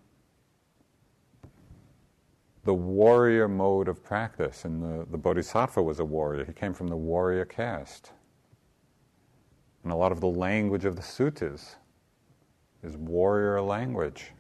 the 2.66 2.74
warrior 2.74 3.48
mode 3.48 3.88
of 3.88 4.04
practice. 4.04 4.66
And 4.66 4.84
the, 4.84 5.08
the 5.10 5.18
Bodhisattva 5.18 5.82
was 5.82 6.02
a 6.02 6.06
warrior, 6.06 6.44
he 6.44 6.52
came 6.52 6.74
from 6.74 6.90
the 6.90 6.98
warrior 6.98 7.46
caste. 7.46 8.12
And 9.84 9.94
a 9.94 9.96
lot 9.96 10.12
of 10.12 10.20
the 10.20 10.28
language 10.28 10.84
of 10.84 10.98
the 10.98 11.02
suttas 11.02 11.76
is 12.84 12.96
warrior 12.98 13.62
language. 13.62 14.32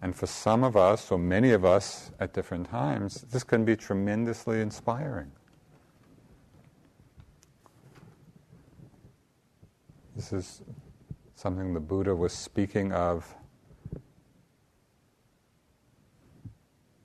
And 0.00 0.14
for 0.14 0.26
some 0.26 0.62
of 0.62 0.76
us, 0.76 1.10
or 1.10 1.18
many 1.18 1.50
of 1.50 1.64
us 1.64 2.12
at 2.20 2.32
different 2.32 2.68
times, 2.68 3.22
this 3.32 3.42
can 3.42 3.64
be 3.64 3.74
tremendously 3.74 4.60
inspiring. 4.60 5.32
This 10.14 10.32
is 10.32 10.62
something 11.34 11.74
the 11.74 11.80
Buddha 11.80 12.14
was 12.14 12.32
speaking 12.32 12.92
of 12.92 13.34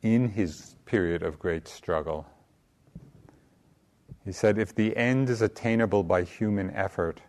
in 0.02 0.28
his 0.28 0.76
period 0.86 1.24
of 1.24 1.39
great 1.39 1.67
struggle. 1.67 2.28
He 4.26 4.32
said, 4.32 4.58
If 4.58 4.76
the 4.76 4.96
end 4.96 5.30
is 5.30 5.41
attainable 5.41 6.04
by 6.04 6.24
human 6.24 6.72
effort, 6.72 7.22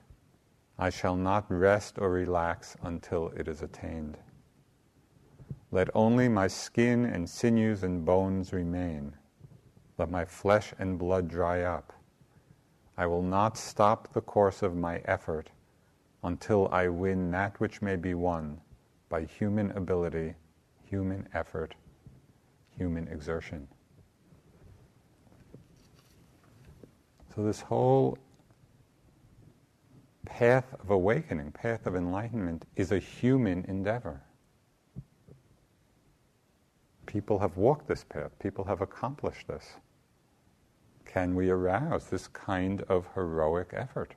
I 0.78 0.90
shall 0.90 1.16
not 1.16 1.50
rest 1.50 1.98
or 1.98 2.10
relax 2.10 2.76
until 2.82 3.28
it 3.36 3.46
is 3.46 3.62
attained. 3.62 4.18
Let 5.70 5.88
only 5.94 6.28
my 6.28 6.46
skin 6.46 7.04
and 7.04 7.28
sinews 7.28 7.82
and 7.82 8.04
bones 8.04 8.52
remain. 8.52 9.14
Let 9.98 10.10
my 10.10 10.24
flesh 10.24 10.74
and 10.78 10.98
blood 10.98 11.28
dry 11.28 11.62
up. 11.62 11.92
I 12.96 13.06
will 13.06 13.22
not 13.22 13.56
stop 13.56 14.12
the 14.12 14.20
course 14.20 14.62
of 14.62 14.76
my 14.76 14.98
effort 15.04 15.50
until 16.22 16.68
I 16.68 16.88
win 16.88 17.30
that 17.32 17.58
which 17.60 17.82
may 17.82 17.96
be 17.96 18.14
won 18.14 18.60
by 19.08 19.24
human 19.24 19.70
ability, 19.72 20.34
human 20.84 21.28
effort, 21.34 21.74
human 22.70 23.08
exertion. 23.08 23.68
So, 27.34 27.42
this 27.42 27.60
whole 27.60 28.16
path 30.24 30.74
of 30.80 30.90
awakening, 30.90 31.52
path 31.52 31.86
of 31.86 31.94
enlightenment, 31.96 32.66
is 32.76 32.92
a 32.92 32.98
human 32.98 33.64
endeavor. 33.66 34.22
People 37.06 37.38
have 37.38 37.56
walked 37.56 37.86
this 37.86 38.04
path, 38.04 38.32
people 38.38 38.64
have 38.64 38.80
accomplished 38.80 39.46
this. 39.48 39.74
Can 41.04 41.34
we 41.34 41.50
arouse 41.50 42.06
this 42.06 42.26
kind 42.28 42.82
of 42.82 43.06
heroic 43.14 43.70
effort 43.72 44.14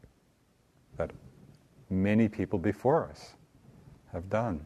that 0.98 1.12
many 1.90 2.28
people 2.28 2.58
before 2.58 3.08
us 3.10 3.36
have 4.12 4.30
done? 4.30 4.66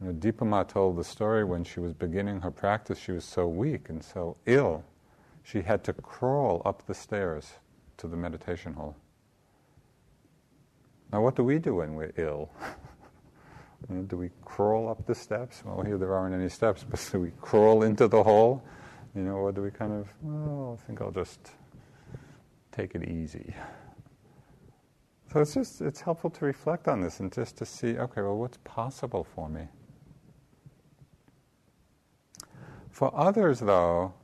You 0.00 0.08
know, 0.08 0.12
Dipa 0.12 0.46
Ma 0.46 0.62
told 0.62 0.96
the 0.96 1.04
story 1.04 1.44
when 1.44 1.64
she 1.64 1.80
was 1.80 1.92
beginning 1.94 2.40
her 2.40 2.50
practice, 2.50 2.98
she 2.98 3.12
was 3.12 3.24
so 3.24 3.46
weak 3.46 3.88
and 3.88 4.02
so 4.02 4.36
ill, 4.46 4.84
she 5.42 5.62
had 5.62 5.84
to 5.84 5.92
crawl 5.92 6.60
up 6.64 6.86
the 6.86 6.94
stairs 6.94 7.52
to 7.98 8.08
the 8.08 8.16
meditation 8.16 8.72
hall. 8.72 8.96
Now, 11.12 11.22
what 11.22 11.36
do 11.36 11.44
we 11.44 11.58
do 11.58 11.76
when 11.76 11.94
we're 11.94 12.12
ill? 12.16 12.50
do 14.08 14.16
we 14.16 14.30
crawl 14.44 14.88
up 14.88 15.06
the 15.06 15.14
steps? 15.14 15.62
Well, 15.64 15.84
here 15.84 15.98
there 15.98 16.14
aren't 16.14 16.34
any 16.34 16.48
steps, 16.48 16.84
but 16.88 17.08
do 17.12 17.20
we 17.20 17.32
crawl 17.40 17.82
into 17.82 18.08
the 18.08 18.22
hall? 18.22 18.64
You 19.14 19.22
know, 19.22 19.36
or 19.36 19.52
do 19.52 19.62
we 19.62 19.70
kind 19.70 19.92
of, 19.92 20.08
well, 20.20 20.78
I 20.80 20.86
think 20.86 21.00
I'll 21.00 21.10
just 21.10 21.52
take 22.72 22.94
it 22.94 23.08
easy. 23.08 23.54
So 25.32 25.40
it's 25.40 25.54
just, 25.54 25.80
it's 25.80 26.00
helpful 26.00 26.30
to 26.30 26.44
reflect 26.44 26.88
on 26.88 27.00
this 27.00 27.20
and 27.20 27.32
just 27.32 27.56
to 27.58 27.66
see, 27.66 27.98
okay, 27.98 28.22
well, 28.22 28.36
what's 28.36 28.58
possible 28.64 29.24
for 29.24 29.48
me? 29.48 29.68
For 32.90 33.14
others, 33.14 33.60
though, 33.60 34.14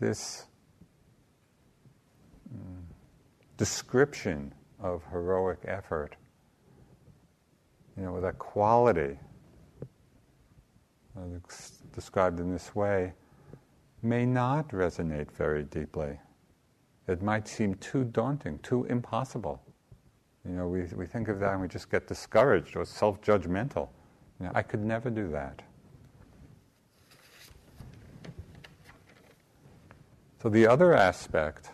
this 0.00 0.46
description 3.56 4.52
of 4.80 5.02
heroic 5.10 5.58
effort, 5.64 6.16
you 7.96 8.02
know, 8.02 8.12
with 8.12 8.22
that 8.22 8.38
quality 8.38 9.16
uh, 11.16 11.20
described 11.94 12.40
in 12.40 12.50
this 12.50 12.74
way, 12.74 13.12
may 14.02 14.26
not 14.26 14.68
resonate 14.70 15.30
very 15.30 15.62
deeply. 15.64 16.18
It 17.08 17.22
might 17.22 17.46
seem 17.46 17.74
too 17.76 18.04
daunting, 18.04 18.58
too 18.60 18.84
impossible. 18.84 19.62
You 20.44 20.52
know, 20.52 20.68
we, 20.68 20.82
we 20.96 21.06
think 21.06 21.28
of 21.28 21.38
that 21.40 21.52
and 21.52 21.60
we 21.60 21.68
just 21.68 21.90
get 21.90 22.08
discouraged 22.08 22.76
or 22.76 22.84
self 22.84 23.20
judgmental. 23.20 23.88
You 24.40 24.46
know, 24.46 24.52
I 24.54 24.62
could 24.62 24.84
never 24.84 25.10
do 25.10 25.30
that. 25.30 25.62
So 30.42 30.48
the 30.48 30.66
other 30.66 30.94
aspect 30.94 31.70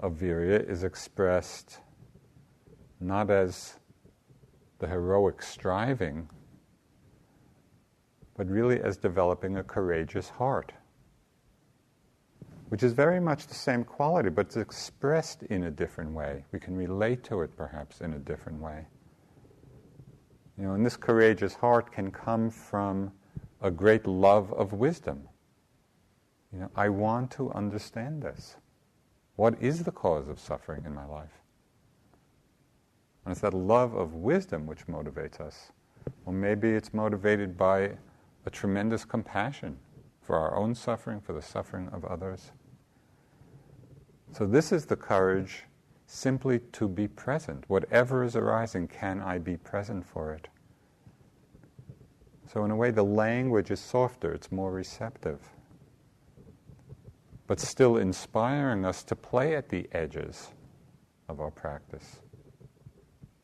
of 0.00 0.14
virya 0.14 0.68
is 0.68 0.82
expressed 0.82 1.78
not 3.00 3.30
as 3.30 3.78
the 4.78 4.86
heroic 4.86 5.42
striving, 5.42 6.28
but 8.36 8.48
really 8.48 8.80
as 8.80 8.96
developing 8.96 9.58
a 9.58 9.62
courageous 9.62 10.28
heart, 10.28 10.72
which 12.68 12.82
is 12.82 12.92
very 12.92 13.20
much 13.20 13.46
the 13.46 13.54
same 13.54 13.84
quality, 13.84 14.30
but 14.30 14.46
it's 14.46 14.56
expressed 14.56 15.42
in 15.44 15.64
a 15.64 15.70
different 15.70 16.12
way. 16.12 16.44
We 16.52 16.58
can 16.58 16.76
relate 16.76 17.22
to 17.24 17.42
it 17.42 17.56
perhaps 17.56 18.00
in 18.00 18.14
a 18.14 18.18
different 18.18 18.60
way. 18.60 18.86
You 20.56 20.64
know, 20.64 20.74
and 20.74 20.84
this 20.84 20.96
courageous 20.96 21.54
heart 21.54 21.92
can 21.92 22.10
come 22.10 22.50
from 22.50 23.12
a 23.62 23.70
great 23.70 24.06
love 24.06 24.52
of 24.52 24.72
wisdom. 24.72 25.28
You 26.52 26.60
know, 26.60 26.70
I 26.74 26.88
want 26.88 27.30
to 27.32 27.50
understand 27.52 28.22
this. 28.22 28.56
What 29.40 29.54
is 29.58 29.84
the 29.84 29.90
cause 29.90 30.28
of 30.28 30.38
suffering 30.38 30.82
in 30.84 30.94
my 30.94 31.06
life? 31.06 31.40
And 33.24 33.32
it's 33.32 33.40
that 33.40 33.54
love 33.54 33.94
of 33.94 34.12
wisdom 34.12 34.66
which 34.66 34.86
motivates 34.86 35.40
us. 35.40 35.72
Or 36.26 36.34
maybe 36.34 36.68
it's 36.68 36.92
motivated 36.92 37.56
by 37.56 37.92
a 38.44 38.50
tremendous 38.50 39.06
compassion 39.06 39.78
for 40.20 40.36
our 40.36 40.54
own 40.58 40.74
suffering, 40.74 41.22
for 41.22 41.32
the 41.32 41.40
suffering 41.40 41.88
of 41.90 42.04
others. 42.04 42.52
So, 44.32 44.44
this 44.44 44.72
is 44.72 44.84
the 44.84 44.96
courage 44.96 45.64
simply 46.04 46.58
to 46.72 46.86
be 46.86 47.08
present. 47.08 47.64
Whatever 47.68 48.24
is 48.24 48.36
arising, 48.36 48.88
can 48.88 49.22
I 49.22 49.38
be 49.38 49.56
present 49.56 50.04
for 50.04 50.34
it? 50.34 50.48
So, 52.46 52.66
in 52.66 52.70
a 52.70 52.76
way, 52.76 52.90
the 52.90 53.02
language 53.02 53.70
is 53.70 53.80
softer, 53.80 54.34
it's 54.34 54.52
more 54.52 54.70
receptive, 54.70 55.40
but 57.50 57.58
still 57.58 57.96
inspiring 57.96 58.84
us 58.84 59.02
to 59.02 59.16
play 59.16 59.56
at 59.56 59.68
the 59.70 59.84
edges 59.90 60.52
of 61.28 61.40
our 61.40 61.50
practice. 61.50 62.20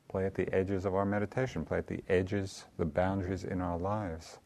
Play 0.09 0.27
at 0.27 0.35
the 0.37 0.49
edges 0.55 0.85
of 0.85 0.95
our 0.95 1.05
meditation, 1.05 1.65
play 1.65 1.79
at 1.79 1.89
the 1.89 2.05
edges, 2.09 2.67
the 2.79 2.85
boundaries 2.85 3.43
in 3.43 3.61
our 3.61 3.77
lives. 3.77 4.39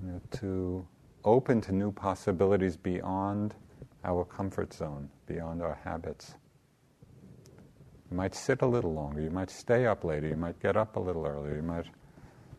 You 0.00 0.12
know, 0.12 0.20
to 0.38 0.86
open 1.24 1.60
to 1.62 1.72
new 1.72 1.90
possibilities 1.90 2.76
beyond 2.76 3.56
our 4.04 4.24
comfort 4.24 4.72
zone, 4.72 5.10
beyond 5.26 5.60
our 5.60 5.76
habits. 5.82 6.36
You 8.12 8.16
might 8.16 8.36
sit 8.36 8.62
a 8.62 8.66
little 8.66 8.94
longer, 8.94 9.20
you 9.20 9.30
might 9.30 9.50
stay 9.50 9.86
up 9.86 10.04
later, 10.04 10.28
you 10.28 10.36
might 10.36 10.60
get 10.60 10.76
up 10.76 10.94
a 10.94 11.00
little 11.00 11.26
earlier, 11.26 11.56
you 11.56 11.62
might 11.62 11.86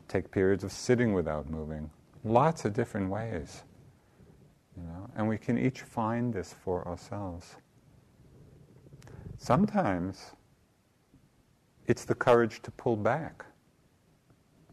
take 0.09 0.31
periods 0.31 0.65
of 0.65 0.73
sitting 0.73 1.13
without 1.13 1.49
moving. 1.49 1.89
Lots 2.25 2.65
of 2.65 2.73
different 2.73 3.09
ways. 3.09 3.63
And 5.19 5.27
we 5.27 5.37
can 5.37 5.57
each 5.57 5.81
find 5.81 6.33
this 6.33 6.55
for 6.63 6.87
ourselves. 6.87 7.57
Sometimes 9.37 10.31
it's 11.87 12.05
the 12.05 12.15
courage 12.15 12.61
to 12.61 12.71
pull 12.71 12.95
back. 12.95 13.45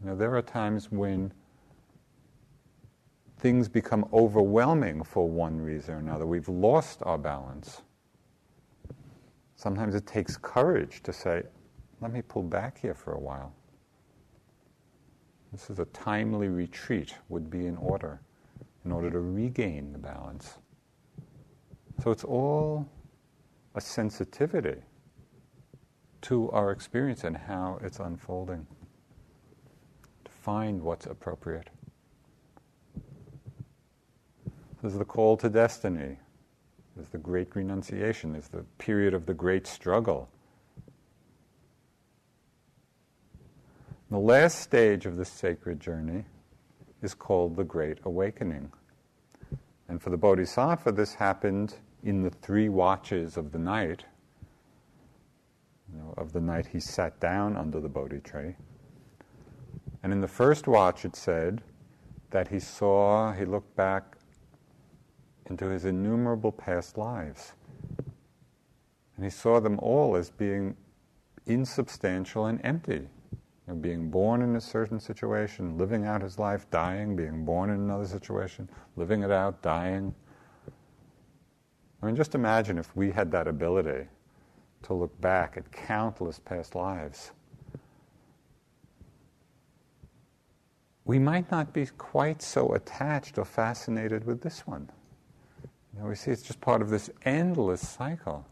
You 0.01 0.07
know, 0.07 0.15
there 0.15 0.37
are 0.37 0.43
times 0.43 0.93
when 0.93 1.33
things 3.41 3.69
become 3.69 4.07
overwhelming 4.13 5.03
for 5.03 5.29
one 5.29 5.61
reason 5.61 5.97
or 5.97 5.99
another. 5.99 6.27
We've 6.27 6.49
lost 6.49 7.03
our 7.03 7.19
balance. 7.19 7.83
Sometimes 9.57 9.97
it 9.97 10.07
takes 10.07 10.37
courage 10.37 11.03
to 11.03 11.13
say, 11.13 11.43
let 12.01 12.13
me 12.13 12.23
pull 12.23 12.45
back 12.45 12.79
here 12.79 12.95
for 12.95 13.15
a 13.15 13.19
while. 13.19 13.53
This 15.51 15.71
is 15.71 15.81
a 15.81 15.87
timely 15.87 16.47
retreat, 16.47 17.17
would 17.31 17.51
be 17.51 17.67
in 17.67 17.77
order, 17.79 18.21
in 18.87 18.93
order 18.93 19.11
to 19.11 19.19
regain 19.21 19.93
the 19.93 19.99
balance. 19.99 20.59
So 22.03 22.13
it's 22.13 22.23
all 22.23 22.89
a 23.75 23.81
sensitivity 23.81 24.77
to 26.23 26.51
our 26.53 26.71
experience 26.71 27.25
and 27.25 27.37
how 27.37 27.81
it's 27.83 27.99
unfolding, 27.99 28.65
to 30.25 30.31
find 30.31 30.81
what's 30.81 31.07
appropriate. 31.07 31.69
There's 34.81 34.95
the 34.95 35.05
call 35.05 35.37
to 35.39 35.51
destiny. 35.51 36.19
There's 36.95 37.09
the 37.09 37.19
great 37.19 37.57
renunciation. 37.57 38.33
There's 38.33 38.49
the 38.49 38.65
period 38.79 39.15
of 39.15 39.27
the 39.27 39.35
great 39.35 39.67
struggle. 39.67 40.29
The 44.11 44.19
last 44.19 44.61
stage 44.61 45.07
of 45.07 45.17
this 45.17 45.29
sacred 45.29 45.81
journey 45.81 46.25
is 47.03 47.15
called 47.15 47.57
the 47.57 47.65
Great 47.65 47.99
Awakening. 48.05 48.73
And 49.89 50.03
for 50.03 50.11
the 50.11 50.17
Bodhisattva, 50.17 50.93
this 50.93 51.15
happened 51.15 51.75
in 52.03 52.23
the 52.23 52.31
three 52.31 52.69
watches 52.69 53.37
of 53.37 53.53
the 53.53 53.59
night. 53.59 54.05
You 55.93 56.01
know, 56.01 56.15
of 56.17 56.33
the 56.33 56.41
night 56.41 56.67
he 56.67 56.81
sat 56.81 57.19
down 57.21 57.57
under 57.57 57.81
the 57.81 57.89
Bodhi 57.89 58.21
tree. 58.21 58.57
And 60.03 60.13
in 60.13 60.21
the 60.21 60.29
first 60.29 60.67
watch, 60.67 61.05
it 61.05 61.17
said 61.17 61.63
that 62.31 62.49
he 62.49 62.59
saw, 62.59 63.33
he 63.33 63.45
looked 63.45 63.75
back 63.77 64.17
into 65.47 65.67
his 65.67 65.85
innumerable 65.85 66.53
past 66.53 66.99
lives. 66.99 67.53
And 69.17 69.25
he 69.25 69.31
saw 69.31 69.61
them 69.61 69.79
all 69.79 70.17
as 70.17 70.31
being 70.31 70.77
insubstantial 71.47 72.47
and 72.47 72.61
empty. 72.65 73.09
You 73.67 73.75
know, 73.75 73.81
being 73.81 74.11
born 74.11 74.43
in 74.43 74.55
a 74.57 74.61
certain 74.61 75.01
situation, 75.01 75.77
living 75.77 76.05
out 76.05 76.23
his 76.23 76.39
life, 76.39 76.71
dying, 76.71 77.17
being 77.17 77.45
born 77.45 77.71
in 77.71 77.81
another 77.81 78.07
situation, 78.07 78.69
living 78.97 79.23
it 79.23 79.31
out, 79.31 79.61
dying. 79.63 80.15
I 82.03 82.07
mean, 82.07 82.15
just 82.15 82.35
imagine 82.35 82.79
if 82.79 82.95
we 82.95 83.11
had 83.11 83.33
that 83.33 83.49
ability 83.49 84.07
to 84.85 84.95
look 84.95 85.21
back 85.21 85.57
at 85.57 85.73
countless 85.73 86.39
past 86.39 86.77
lives. 86.77 87.33
We 91.05 91.19
might 91.19 91.51
not 91.51 91.73
be 91.73 91.87
quite 91.87 92.43
so 92.43 92.75
attached 92.75 93.39
or 93.39 93.45
fascinated 93.45 94.25
with 94.25 94.43
this 94.43 94.67
one. 94.67 94.91
You 95.95 96.01
know, 96.01 96.09
we 96.09 96.15
see 96.15 96.31
it's 96.31 96.43
just 96.43 96.61
part 96.61 96.83
of 96.83 96.91
this 96.91 97.11
endless 97.25 97.87
cycle. 97.87 98.45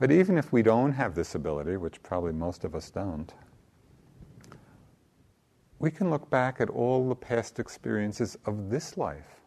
But 0.00 0.10
even 0.10 0.38
if 0.38 0.50
we 0.50 0.62
don't 0.62 0.92
have 0.92 1.14
this 1.14 1.34
ability, 1.34 1.76
which 1.76 2.02
probably 2.02 2.32
most 2.32 2.64
of 2.64 2.74
us 2.74 2.90
don't, 2.90 3.32
we 5.78 5.90
can 5.90 6.08
look 6.08 6.30
back 6.30 6.58
at 6.58 6.70
all 6.70 7.06
the 7.06 7.14
past 7.14 7.58
experiences 7.58 8.36
of 8.46 8.70
this 8.70 8.96
life. 8.96 9.42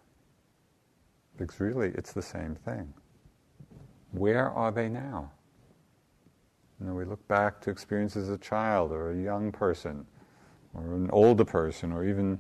Because 1.38 1.60
really, 1.60 1.90
it's 1.96 2.14
the 2.14 2.22
same 2.22 2.54
thing. 2.54 2.94
Where 4.12 4.52
are 4.52 4.72
they 4.72 4.90
now? 4.90 5.32
You 6.80 6.86
know, 6.86 6.94
we 6.94 7.06
look 7.06 7.28
back 7.28 7.60
to 7.62 7.72
experiences 7.72 8.30
as 8.30 8.36
a 8.36 8.38
child 8.38 8.92
or 8.92 9.12
a 9.12 9.18
young 9.18 9.52
person 9.52 10.06
or 10.76 10.94
an 10.94 11.10
older 11.12 11.46
person 11.46 11.92
or 11.92 12.06
even 12.06 12.40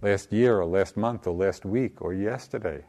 last 0.00 0.32
year 0.32 0.60
or 0.60 0.64
last 0.64 0.96
month 0.96 1.26
or 1.26 1.34
last 1.34 1.66
week 1.66 2.00
or 2.00 2.14
yesterday. 2.14 2.82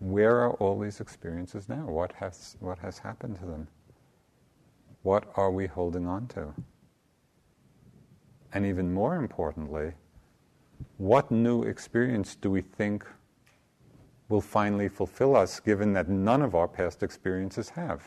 Where 0.00 0.36
are 0.36 0.52
all 0.54 0.78
these 0.78 1.00
experiences 1.00 1.68
now? 1.68 1.84
What 1.86 2.12
has, 2.12 2.56
what 2.60 2.78
has 2.78 2.98
happened 2.98 3.36
to 3.40 3.46
them? 3.46 3.68
What 5.02 5.24
are 5.36 5.50
we 5.50 5.66
holding 5.66 6.06
on 6.06 6.26
to? 6.28 6.54
And 8.52 8.64
even 8.64 8.92
more 8.92 9.16
importantly, 9.16 9.92
what 10.96 11.30
new 11.30 11.62
experience 11.62 12.36
do 12.36 12.50
we 12.50 12.60
think 12.60 13.04
will 14.28 14.40
finally 14.40 14.88
fulfill 14.88 15.36
us 15.36 15.58
given 15.60 15.92
that 15.94 16.08
none 16.08 16.42
of 16.42 16.54
our 16.54 16.68
past 16.68 17.02
experiences 17.02 17.70
have? 17.70 18.02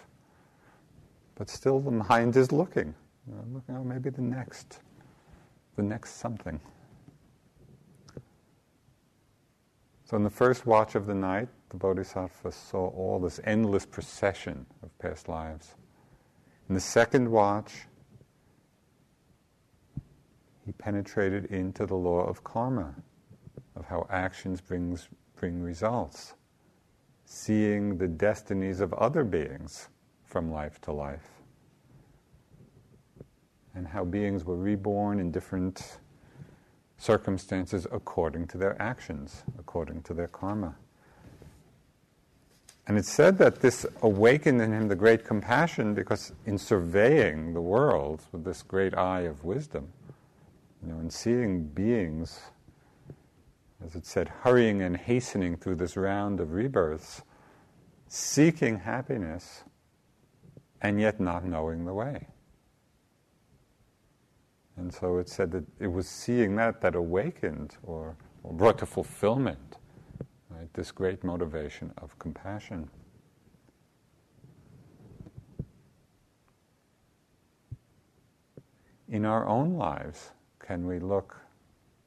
But 1.36 1.50
still, 1.50 1.80
the 1.80 1.92
mind 1.92 2.36
is 2.38 2.52
looking. 2.52 2.94
Uh, 3.28 3.36
know, 3.36 3.44
looking, 3.54 3.76
oh, 3.76 3.84
maybe 3.84 4.10
the 4.10 4.22
next, 4.22 4.80
the 5.76 5.84
next 5.84 6.18
something. 6.18 6.60
So, 10.06 10.18
in 10.18 10.24
the 10.24 10.30
first 10.30 10.66
watch 10.66 10.96
of 10.96 11.06
the 11.06 11.16
night, 11.16 11.48
the 11.72 11.78
Bodhisattva 11.78 12.52
saw 12.52 12.90
all 12.90 13.18
this 13.18 13.40
endless 13.46 13.86
procession 13.86 14.66
of 14.84 14.98
past 15.00 15.30
lives. 15.30 15.76
In 16.68 16.76
the 16.76 16.82
second 16.82 17.32
watch, 17.32 17.88
he 20.66 20.74
penetrated 20.74 21.46
into 21.46 21.86
the 21.86 21.96
law 21.96 22.26
of 22.26 22.44
karma, 22.44 22.94
of 23.78 23.86
how 23.86 24.06
actions 24.10 24.60
brings, 24.60 25.08
bring 25.38 25.62
results, 25.62 26.34
seeing 27.24 27.98
the 27.98 28.08
destinies 28.08 28.82
of 28.82 28.94
other 28.94 29.24
beings 29.24 29.88
from 30.26 30.52
life 30.52 30.82
to 30.82 30.92
life, 30.92 31.30
and 33.74 33.88
how 33.88 34.04
beings 34.04 34.44
were 34.44 34.58
reborn 34.58 35.22
in 35.22 35.32
different 35.32 36.00
circumstances 36.98 37.88
according 37.94 38.46
to 38.48 38.58
their 38.58 38.80
actions, 38.82 39.44
according 39.58 40.02
to 40.04 40.14
their 40.14 40.28
karma. 40.28 40.76
And 42.88 42.98
it's 42.98 43.12
said 43.12 43.38
that 43.38 43.62
this 43.62 43.86
awakened 44.02 44.62
in 44.62 44.74
him 44.74 44.88
the 44.88 44.96
great 44.96 45.24
compassion 45.24 45.94
because 45.94 46.34
in 46.46 46.58
surveying 46.58 47.54
the 47.54 47.62
world 47.62 48.26
with 48.32 48.44
this 48.44 48.64
great 48.64 48.98
eye 48.98 49.22
of 49.22 49.44
wisdom, 49.44 49.90
you 50.82 50.92
know, 50.92 51.00
and 51.00 51.14
seeing 51.14 51.64
beings, 51.64 52.42
as 53.86 53.96
it 53.96 54.06
said, 54.06 54.28
hurrying 54.28 54.82
and 54.82 54.98
hastening 54.98 55.58
through 55.58 55.76
this 55.76 55.96
round 55.96 56.40
of 56.40 56.54
rebirths, 56.54 57.22
seeking 58.08 58.80
happiness 58.80 59.64
and 60.82 61.00
yet 61.00 61.20
not 61.20 61.46
knowing 61.46 61.86
the 61.86 61.94
way. 61.94 62.28
And 64.76 64.92
so 64.92 65.18
it 65.18 65.30
said 65.30 65.52
that 65.52 65.66
it 65.80 65.88
was 65.88 66.08
seeing 66.08 66.56
that 66.56 66.82
that 66.82 66.96
awakened 66.96 67.78
or, 67.84 68.18
or 68.44 68.54
brought 68.54 68.80
to 68.80 68.88
fulfillment 68.88 69.71
right? 70.62 70.74
This 70.74 70.92
great 70.92 71.24
motivation 71.24 71.92
of 71.98 72.18
compassion. 72.20 72.90
In 79.10 79.26
our 79.26 79.48
own 79.48 79.74
lives, 79.74 80.30
can 80.60 80.86
we 80.86 81.00
look 81.00 81.38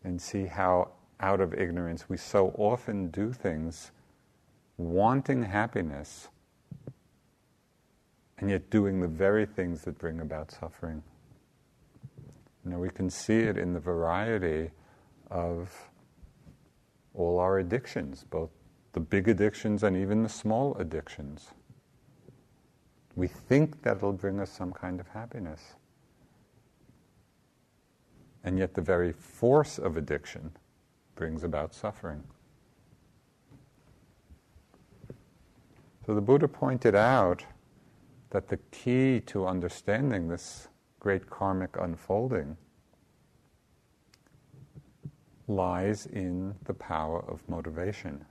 and 0.05 0.23
see 0.23 0.47
how 0.47 0.93
out 1.21 1.41
of 1.41 1.53
ignorance 1.53 2.09
we 2.09 2.17
so 2.17 2.55
often 2.57 3.09
do 3.09 3.33
things 3.33 3.91
wanting 4.77 5.43
happiness 5.43 6.29
and 8.39 8.51
yet 8.51 8.71
doing 8.71 9.01
the 9.01 9.09
very 9.09 9.47
things 9.47 9.83
that 9.83 9.99
bring 9.99 10.21
about 10.21 10.51
suffering. 10.51 11.03
You 12.65 12.73
know, 12.73 12.79
we 12.79 12.91
can 12.91 13.11
see 13.11 13.39
it 13.41 13.59
in 13.59 13.73
the 13.73 13.81
variety 13.81 14.71
of 15.31 15.89
all 17.15 17.39
our 17.39 17.59
addictions, 17.59 18.25
both 18.29 18.51
the 18.93 19.01
big 19.01 19.29
addictions 19.29 19.83
and 19.83 19.97
even 19.97 20.23
the 20.23 20.29
small 20.29 20.75
addictions. 20.77 21.49
We 23.17 23.29
think 23.29 23.83
that 23.83 23.99
it'll 23.99 24.13
bring 24.13 24.41
us 24.41 24.51
some 24.51 24.73
kind 24.73 25.01
of 25.01 25.09
happiness. 25.09 25.75
And 28.43 28.59
yet, 28.59 28.75
the 28.75 28.83
very 28.83 29.13
force 29.13 29.79
of 29.79 29.97
addiction 29.97 30.53
brings 31.15 31.45
about 31.45 31.73
suffering. 31.75 32.23
So, 36.05 36.15
the 36.15 36.21
Buddha 36.21 36.49
pointed 36.49 36.95
out 36.95 37.45
that 38.31 38.49
the 38.49 38.59
key 38.71 39.21
to 39.27 39.47
understanding 39.47 40.29
this 40.29 40.69
great 41.01 41.31
karmic 41.31 41.77
unfolding 41.81 42.57
lies 45.47 46.07
in 46.07 46.55
the 46.65 46.75
power 46.75 47.25
of 47.29 47.47
motivation. 47.49 48.25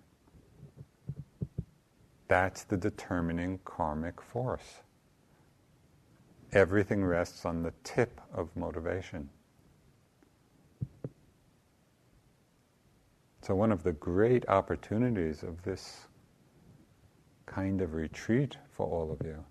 That's 2.27 2.63
the 2.63 2.77
determining 2.77 3.59
karmic 3.65 4.21
force. 4.21 4.81
Everything 6.51 7.03
rests 7.03 7.45
on 7.45 7.63
the 7.63 7.73
tip 7.83 8.21
of 8.33 8.55
motivation. 8.55 9.29
So, 13.41 13.55
one 13.55 13.71
of 13.71 13.83
the 13.83 13.91
great 13.91 14.47
opportunities 14.47 15.43
of 15.43 15.61
this 15.63 16.07
kind 17.45 17.81
of 17.81 17.93
retreat 17.93 18.57
for 18.71 18.87
all 18.87 19.11
of 19.11 19.25
you 19.25 19.43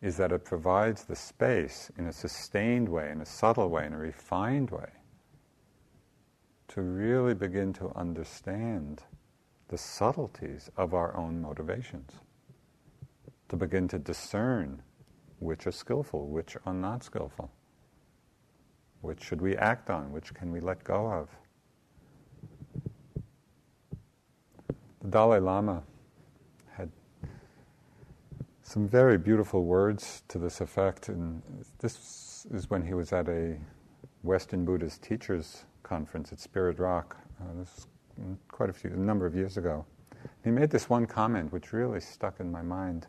is 0.00 0.16
that 0.16 0.32
it 0.32 0.44
provides 0.44 1.04
the 1.04 1.16
space 1.16 1.90
in 1.98 2.06
a 2.06 2.12
sustained 2.12 2.88
way, 2.88 3.10
in 3.10 3.20
a 3.20 3.26
subtle 3.26 3.68
way, 3.68 3.84
in 3.84 3.92
a 3.92 3.98
refined 3.98 4.70
way, 4.70 4.88
to 6.78 6.84
really 6.84 7.34
begin 7.34 7.72
to 7.72 7.90
understand 7.96 9.02
the 9.66 9.76
subtleties 9.76 10.70
of 10.76 10.94
our 10.94 11.16
own 11.16 11.42
motivations, 11.42 12.12
to 13.48 13.56
begin 13.56 13.88
to 13.88 13.98
discern 13.98 14.80
which 15.40 15.66
are 15.66 15.72
skillful, 15.72 16.28
which 16.28 16.56
are 16.66 16.72
not 16.72 17.02
skillful, 17.02 17.50
which 19.00 19.24
should 19.24 19.40
we 19.40 19.56
act 19.56 19.90
on, 19.90 20.12
which 20.12 20.32
can 20.34 20.52
we 20.52 20.60
let 20.60 20.84
go 20.84 21.10
of. 21.10 21.28
The 25.00 25.08
Dalai 25.08 25.40
Lama 25.40 25.82
had 26.76 26.92
some 28.62 28.86
very 28.86 29.18
beautiful 29.18 29.64
words 29.64 30.22
to 30.28 30.38
this 30.38 30.60
effect, 30.60 31.08
and 31.08 31.42
this 31.80 32.46
is 32.52 32.70
when 32.70 32.86
he 32.86 32.94
was 32.94 33.12
at 33.12 33.28
a 33.28 33.56
Western 34.22 34.64
Buddhist 34.64 35.02
teachers 35.02 35.64
conference 35.88 36.32
at 36.32 36.40
Spirit 36.40 36.78
Rock. 36.78 37.16
Uh, 37.40 37.58
this 37.58 37.68
is 37.68 37.86
quite 38.48 38.68
a 38.68 38.72
few, 38.72 38.90
a 38.90 38.96
number 38.96 39.26
of 39.26 39.34
years 39.34 39.56
ago. 39.56 39.84
He 40.44 40.50
made 40.50 40.70
this 40.70 40.90
one 40.90 41.06
comment 41.06 41.52
which 41.52 41.72
really 41.72 42.00
stuck 42.00 42.40
in 42.40 42.50
my 42.50 42.62
mind. 42.62 43.06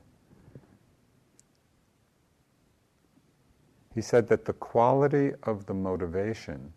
He 3.94 4.02
said 4.02 4.28
that 4.30 4.46
the 4.46 4.54
quality 4.54 5.32
of 5.44 5.66
the 5.66 5.74
motivation 5.74 6.72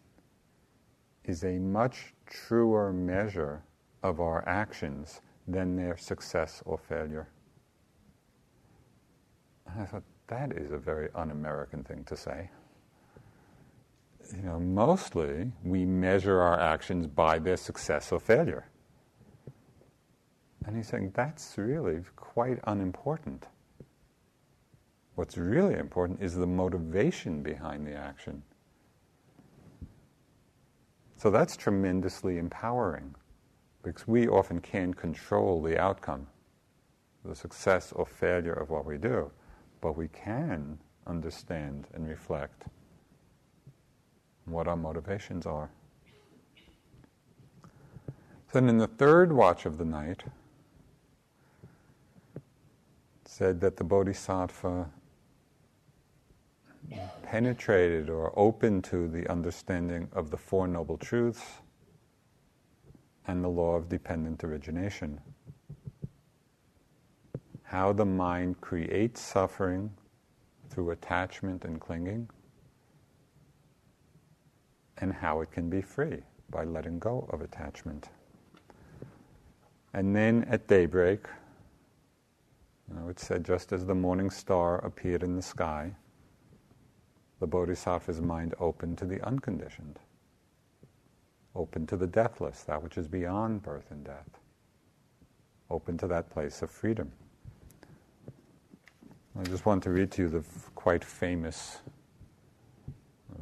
is 1.25 1.45
a 1.45 1.59
much 1.59 2.15
truer 2.27 2.93
measure 2.93 3.63
of 4.03 4.21
our 4.21 4.47
actions 4.49 5.21
than 5.47 5.77
their 5.77 5.97
success 5.97 6.63
or 6.65 6.79
failure. 6.79 7.29
And 9.67 9.83
I 9.83 9.85
thought, 9.85 10.03
that 10.29 10.53
is 10.53 10.73
a 10.73 10.79
very 10.79 11.11
un 11.15 11.31
American 11.31 11.85
thing 11.85 12.05
to 12.05 12.17
say. 12.17 12.51
You 14.37 14.43
know, 14.43 14.59
mostly 14.59 15.53
we 15.63 15.85
measure 15.85 16.41
our 16.41 16.59
actions 16.59 17.07
by 17.07 17.39
their 17.39 17.57
success 17.57 18.13
or 18.13 18.21
failure. 18.21 18.67
And 20.65 20.77
he's 20.77 20.89
saying 20.89 21.13
that's 21.15 21.59
really 21.59 22.01
quite 22.17 22.59
unimportant. 22.65 23.47
What's 25.17 25.37
really 25.37 25.75
important 25.75 26.23
is 26.23 26.35
the 26.35 26.47
motivation 26.47 27.43
behind 27.43 27.87
the 27.87 27.95
action. 27.95 28.43
So 31.17 31.31
that's 31.31 31.57
tremendously 31.57 32.39
empowering 32.39 33.15
because 33.83 34.09
we 34.09 34.29
often 34.29 34.61
can't 34.61 34.97
control 34.97 35.61
the 35.61 35.79
outcome, 35.79 36.27
the 37.25 37.35
success 37.35 37.93
or 37.93 38.07
failure 38.07 38.55
of 38.55 38.71
what 38.71 38.87
we 38.87 38.97
do, 38.97 39.31
but 39.81 39.97
we 39.97 40.09
can 40.09 40.79
understand 41.07 41.87
and 41.95 42.09
reflect 42.09 42.65
what 44.47 44.69
our 44.69 44.77
motivations 44.77 45.47
are. 45.47 45.71
Then 48.53 48.69
in 48.69 48.79
the 48.79 48.87
third 48.87 49.33
watch 49.33 49.65
of 49.65 49.79
the 49.79 49.85
night, 49.85 50.25
said 53.25 53.61
that 53.61 53.77
the 53.77 53.85
Bodhisattva 53.85 54.91
penetrated 57.23 58.11
or 58.11 58.39
opened 58.39 58.85
to 58.85 59.09
the 59.09 59.27
understanding 59.31 60.07
of 60.13 60.31
the 60.31 60.37
Four 60.37 60.69
Noble 60.69 60.99
Truths 60.99 61.63
and 63.27 63.43
the 63.43 63.49
law 63.49 63.75
of 63.75 63.89
dependent 63.89 64.45
origination. 64.45 65.19
How 67.63 67.95
the 67.95 68.05
mind 68.05 68.61
creates 68.61 69.23
suffering 69.23 69.91
through 70.69 70.91
attachment 70.91 71.65
and 71.65 71.81
clinging, 71.81 72.29
and 75.03 75.13
how 75.13 75.43
it 75.43 75.53
can 75.53 75.69
be 75.69 75.83
free 75.83 76.23
by 76.49 76.65
letting 76.65 76.99
go 76.99 77.29
of 77.31 77.43
attachment. 77.43 78.09
And 79.93 80.17
then 80.17 80.45
at 80.45 80.67
daybreak, 80.67 81.27
you 82.89 82.99
know, 82.99 83.11
it 83.11 83.21
said 83.21 83.45
just 83.45 83.73
as 83.73 83.85
the 83.85 83.95
morning 83.95 84.31
star 84.31 84.79
appeared 84.79 85.23
in 85.23 85.37
the 85.37 85.43
sky, 85.43 85.95
the 87.39 87.47
Bodhisattva's 87.47 88.23
mind 88.23 88.55
opened 88.59 88.97
to 88.99 89.05
the 89.05 89.21
unconditioned 89.27 89.99
open 91.55 91.87
to 91.87 91.97
the 91.97 92.07
deathless, 92.07 92.63
that 92.63 92.83
which 92.83 92.97
is 92.97 93.07
beyond 93.07 93.63
birth 93.63 93.91
and 93.91 94.05
death, 94.05 94.39
open 95.71 95.99
to 95.99 96.07
that 96.07 96.31
place 96.31 96.63
of 96.63 96.71
freedom. 96.71 97.11
I 99.39 99.43
just 99.45 99.65
want 99.65 99.83
to 99.85 99.91
read 99.91 100.11
to 100.13 100.23
you 100.23 100.29
the 100.29 100.39
f- 100.39 100.71
quite 100.75 101.05
famous 101.05 101.79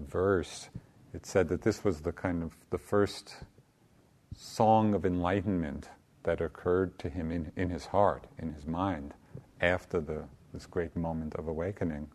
verse. 0.08 0.68
It 1.12 1.26
said 1.26 1.48
that 1.48 1.62
this 1.62 1.82
was 1.82 2.00
the 2.00 2.12
kind 2.12 2.42
of 2.42 2.56
the 2.70 2.78
first 2.78 3.36
song 4.34 4.94
of 4.94 5.04
enlightenment 5.04 5.88
that 6.22 6.40
occurred 6.40 6.98
to 7.00 7.08
him 7.08 7.32
in, 7.32 7.50
in 7.56 7.70
his 7.70 7.86
heart, 7.86 8.26
in 8.38 8.52
his 8.52 8.66
mind, 8.66 9.14
after 9.60 10.00
the, 10.00 10.24
this 10.52 10.66
great 10.66 10.94
moment 10.96 11.34
of 11.34 11.48
awakening. 11.48 12.08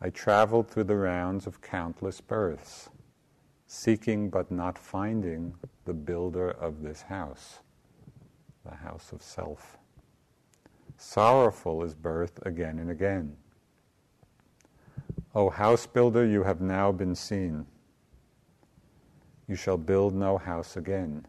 I 0.00 0.10
traveled 0.10 0.68
through 0.68 0.84
the 0.84 0.96
rounds 0.96 1.46
of 1.46 1.60
countless 1.60 2.20
births, 2.20 2.90
seeking 3.66 4.30
but 4.30 4.50
not 4.50 4.78
finding 4.78 5.54
the 5.84 5.94
builder 5.94 6.50
of 6.50 6.82
this 6.82 7.02
house, 7.02 7.60
the 8.64 8.74
house 8.74 9.12
of 9.12 9.22
self. 9.22 9.78
Sorrowful 10.96 11.82
is 11.82 11.94
birth 11.94 12.38
again 12.46 12.78
and 12.78 12.90
again. 12.90 13.36
O 15.36 15.50
house 15.50 15.84
builder, 15.84 16.24
you 16.24 16.44
have 16.44 16.60
now 16.60 16.92
been 16.92 17.14
seen. 17.14 17.66
You 19.48 19.56
shall 19.56 19.76
build 19.76 20.14
no 20.14 20.38
house 20.38 20.76
again. 20.76 21.26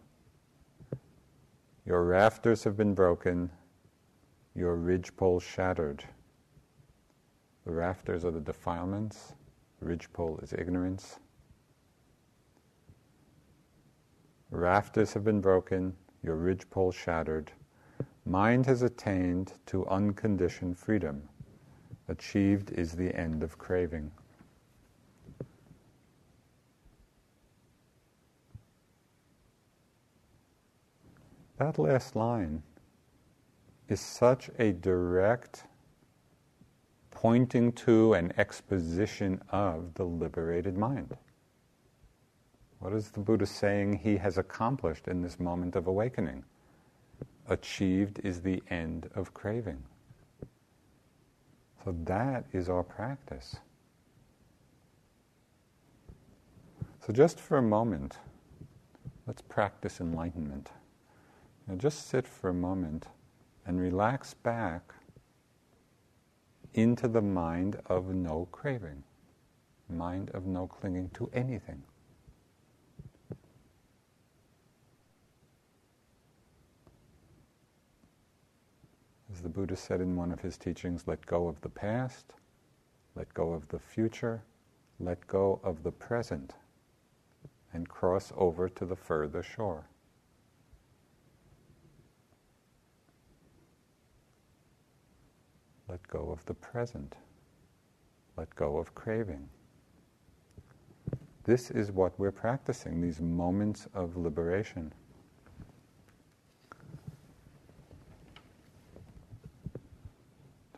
Your 1.85 2.03
rafters 2.05 2.63
have 2.63 2.77
been 2.77 2.93
broken, 2.93 3.49
your 4.53 4.75
ridgepole 4.75 5.39
shattered. 5.39 6.03
The 7.65 7.71
rafters 7.71 8.23
are 8.23 8.31
the 8.31 8.39
defilements, 8.39 9.33
the 9.79 9.87
ridgepole 9.87 10.39
is 10.43 10.53
ignorance. 10.53 11.17
Rafters 14.51 15.13
have 15.13 15.23
been 15.23 15.41
broken, 15.41 15.95
your 16.21 16.35
ridgepole 16.35 16.91
shattered. 16.91 17.51
Mind 18.25 18.67
has 18.67 18.83
attained 18.83 19.53
to 19.65 19.87
unconditioned 19.87 20.77
freedom. 20.77 21.27
Achieved 22.07 22.71
is 22.71 22.93
the 22.93 23.13
end 23.15 23.41
of 23.41 23.57
craving. 23.57 24.11
That 31.57 31.79
last 31.79 32.15
line 32.15 32.63
is 33.87 34.01
such 34.01 34.49
a 34.59 34.73
direct 34.73 35.63
pointing 37.11 37.71
to 37.71 38.13
an 38.13 38.33
exposition 38.37 39.41
of 39.49 39.93
the 39.93 40.03
liberated 40.03 40.77
mind. 40.77 41.15
What 42.79 42.93
is 42.93 43.09
the 43.09 43.21
Buddha 43.21 43.45
saying 43.45 43.93
he 43.93 44.17
has 44.17 44.37
accomplished 44.37 45.07
in 45.07 45.21
this 45.21 45.39
moment 45.39 45.75
of 45.75 45.87
awakening? 45.87 46.43
Achieved 47.47 48.19
is 48.23 48.41
the 48.41 48.61
end 48.69 49.09
of 49.15 49.33
craving. 49.33 49.81
So 51.85 51.95
that 52.05 52.45
is 52.51 52.67
our 52.67 52.81
practice. 52.81 53.57
So, 57.05 57.13
just 57.13 57.39
for 57.39 57.59
a 57.59 57.61
moment, 57.61 58.17
let's 59.27 59.43
practice 59.43 60.01
enlightenment. 60.01 60.71
Now, 61.67 61.75
just 61.75 62.09
sit 62.09 62.25
for 62.25 62.49
a 62.49 62.55
moment 62.55 63.05
and 63.67 63.79
relax 63.79 64.33
back 64.33 64.95
into 66.73 67.07
the 67.07 67.21
mind 67.21 67.79
of 67.85 68.15
no 68.15 68.47
craving, 68.51 69.03
mind 69.87 70.31
of 70.31 70.47
no 70.47 70.65
clinging 70.65 71.11
to 71.11 71.29
anything. 71.33 71.83
The 79.45 79.49
Buddha 79.49 79.75
said 79.75 80.01
in 80.01 80.15
one 80.15 80.31
of 80.31 80.39
his 80.39 80.57
teachings, 80.57 81.03
let 81.05 81.23
go 81.27 81.47
of 81.47 81.61
the 81.61 81.69
past, 81.69 82.33
let 83.13 83.31
go 83.35 83.53
of 83.53 83.67
the 83.67 83.77
future, 83.77 84.41
let 84.99 85.27
go 85.27 85.59
of 85.63 85.83
the 85.83 85.91
present, 85.91 86.55
and 87.71 87.87
cross 87.87 88.33
over 88.35 88.67
to 88.67 88.85
the 88.87 88.95
further 88.95 89.43
shore. 89.43 89.85
Let 95.87 96.01
go 96.07 96.31
of 96.31 96.43
the 96.47 96.55
present. 96.55 97.13
Let 98.37 98.55
go 98.55 98.79
of 98.79 98.95
craving. 98.95 99.47
This 101.43 101.69
is 101.69 101.91
what 101.91 102.17
we're 102.17 102.31
practicing, 102.31 102.99
these 102.99 103.21
moments 103.21 103.87
of 103.93 104.17
liberation. 104.17 104.91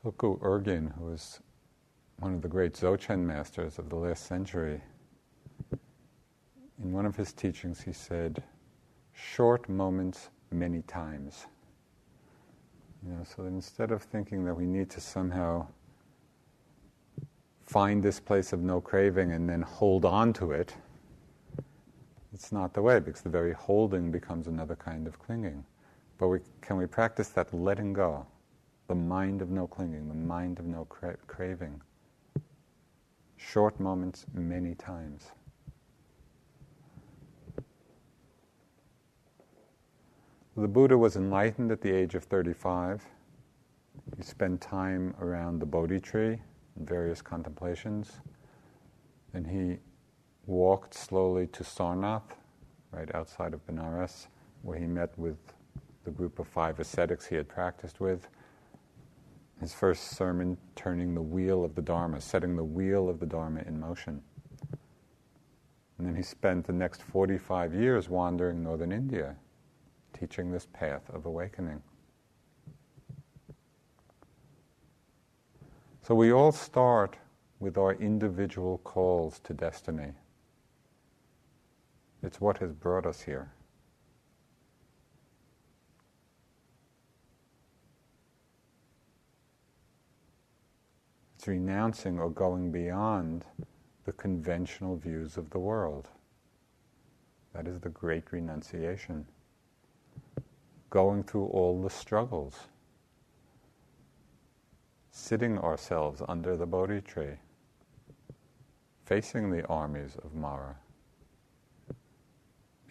Tulku 0.04 0.40
Urgyen, 0.42 0.96
who 0.98 1.06
was 1.06 1.40
one 2.20 2.34
of 2.34 2.42
the 2.42 2.48
great 2.48 2.74
Dzogchen 2.74 3.20
masters 3.20 3.80
of 3.80 3.90
the 3.90 3.96
last 3.96 4.26
century, 4.28 4.82
in 6.84 6.92
one 6.92 7.06
of 7.06 7.16
his 7.16 7.34
teachings 7.34 7.82
he 7.82 7.94
said, 7.94 8.44
short 9.14 9.68
moments 9.68 10.30
many 10.52 10.84
times. 10.84 11.48
You 13.04 13.14
know, 13.14 13.24
so 13.24 13.44
that 13.44 13.50
instead 13.50 13.92
of 13.92 14.04
thinking 14.04 14.46
that 14.46 14.54
we 14.54 14.66
need 14.66 14.90
to 14.92 15.02
somehow 15.02 15.68
find 17.66 18.02
this 18.02 18.20
place 18.20 18.54
of 18.54 18.62
no 18.62 18.80
craving 18.80 19.32
and 19.32 19.50
then 19.50 19.62
hold 19.62 20.06
on 20.06 20.34
to 20.34 20.52
it, 20.52 20.76
it's 22.34 22.52
not 22.52 22.74
the 22.74 22.82
way 22.82 23.00
because 23.00 23.22
the 23.22 23.30
very 23.30 23.54
holding 23.54 24.12
becomes 24.12 24.48
another 24.48 24.76
kind 24.76 25.08
of 25.08 25.18
clinging. 25.18 25.66
But 26.18 26.28
we, 26.28 26.40
can 26.62 26.78
we 26.78 26.86
practice 26.86 27.30
that 27.30 27.54
letting 27.54 27.94
go, 27.94 28.26
the 28.88 28.96
mind 28.96 29.42
of 29.42 29.50
no 29.50 29.68
clinging, 29.68 30.08
the 30.08 30.14
mind 30.14 30.60
of 30.60 30.66
no 30.66 30.86
cra- 30.86 31.18
craving? 31.28 31.82
Short 33.36 33.80
moments, 33.80 34.26
many 34.34 34.76
times. 34.76 35.32
The 40.56 40.68
Buddha 40.68 40.98
was 40.98 41.16
enlightened 41.16 41.72
at 41.72 41.82
the 41.82 41.92
age 41.92 42.16
of 42.16 42.24
35. 42.24 43.06
He 44.16 44.24
spent 44.24 44.60
time 44.60 45.14
around 45.22 45.60
the 45.60 45.68
Bodhi 45.68 46.00
tree 46.00 46.40
in 46.78 46.86
various 46.86 47.22
contemplations. 47.22 48.14
Then 49.34 49.46
he 49.46 49.78
walked 50.48 50.96
slowly 50.96 51.46
to 51.48 51.64
Sarnath, 51.64 52.36
right 52.92 53.14
outside 53.14 53.54
of 53.54 53.66
Benares, 53.68 54.28
where 54.64 54.80
he 54.80 54.88
met 54.88 55.18
with 55.18 55.38
the 56.06 56.12
group 56.12 56.40
of 56.40 56.48
five 56.48 56.80
ascetics 56.80 57.28
he 57.28 57.36
had 57.36 57.48
practiced 57.48 58.00
with. 58.00 58.28
His 59.60 59.74
first 59.74 60.12
sermon, 60.12 60.58
turning 60.76 61.16
the 61.16 61.22
wheel 61.22 61.66
of 61.66 61.74
the 61.74 61.82
Dharma, 61.82 62.22
setting 62.22 62.56
the 62.56 62.64
wheel 62.64 63.10
of 63.10 63.20
the 63.20 63.26
Dharma 63.26 63.62
in 63.66 63.80
motion. 63.80 64.22
And 65.98 66.06
then 66.06 66.16
he 66.16 66.22
spent 66.22 66.68
the 66.68 66.74
next 66.74 67.02
45 67.02 67.74
years 67.74 68.08
wandering 68.08 68.62
northern 68.64 68.92
India, 68.92 69.36
teaching 70.14 70.52
this 70.52 70.68
path 70.74 71.10
of 71.10 71.26
awakening. 71.26 71.82
So 76.04 76.14
we 76.16 76.32
all 76.32 76.52
start 76.52 77.18
with 77.60 77.78
our 77.78 77.94
individual 77.96 78.78
calls 78.80 79.40
to 79.40 79.54
destiny. 79.54 80.14
It's 82.22 82.40
what 82.40 82.60
has 82.60 82.72
brought 82.72 83.06
us 83.06 83.22
here. 83.22 83.52
Renouncing 91.48 92.20
or 92.20 92.30
going 92.30 92.74
beyond 92.74 93.46
the 94.04 94.12
conventional 94.12 94.98
views 94.98 95.38
of 95.38 95.50
the 95.50 95.60
world. 95.60 96.10
That 97.54 97.68
is 97.68 97.80
the 97.80 97.88
great 97.88 98.34
renunciation. 98.34 99.26
Going 100.90 101.24
through 101.24 101.46
all 101.46 101.82
the 101.82 101.90
struggles, 101.90 102.68
sitting 105.10 105.58
ourselves 105.58 106.22
under 106.28 106.58
the 106.58 106.66
Bodhi 106.66 107.00
tree, 107.00 107.38
facing 109.06 109.50
the 109.50 109.66
armies 109.68 110.18
of 110.26 110.36
Mara, 110.36 110.76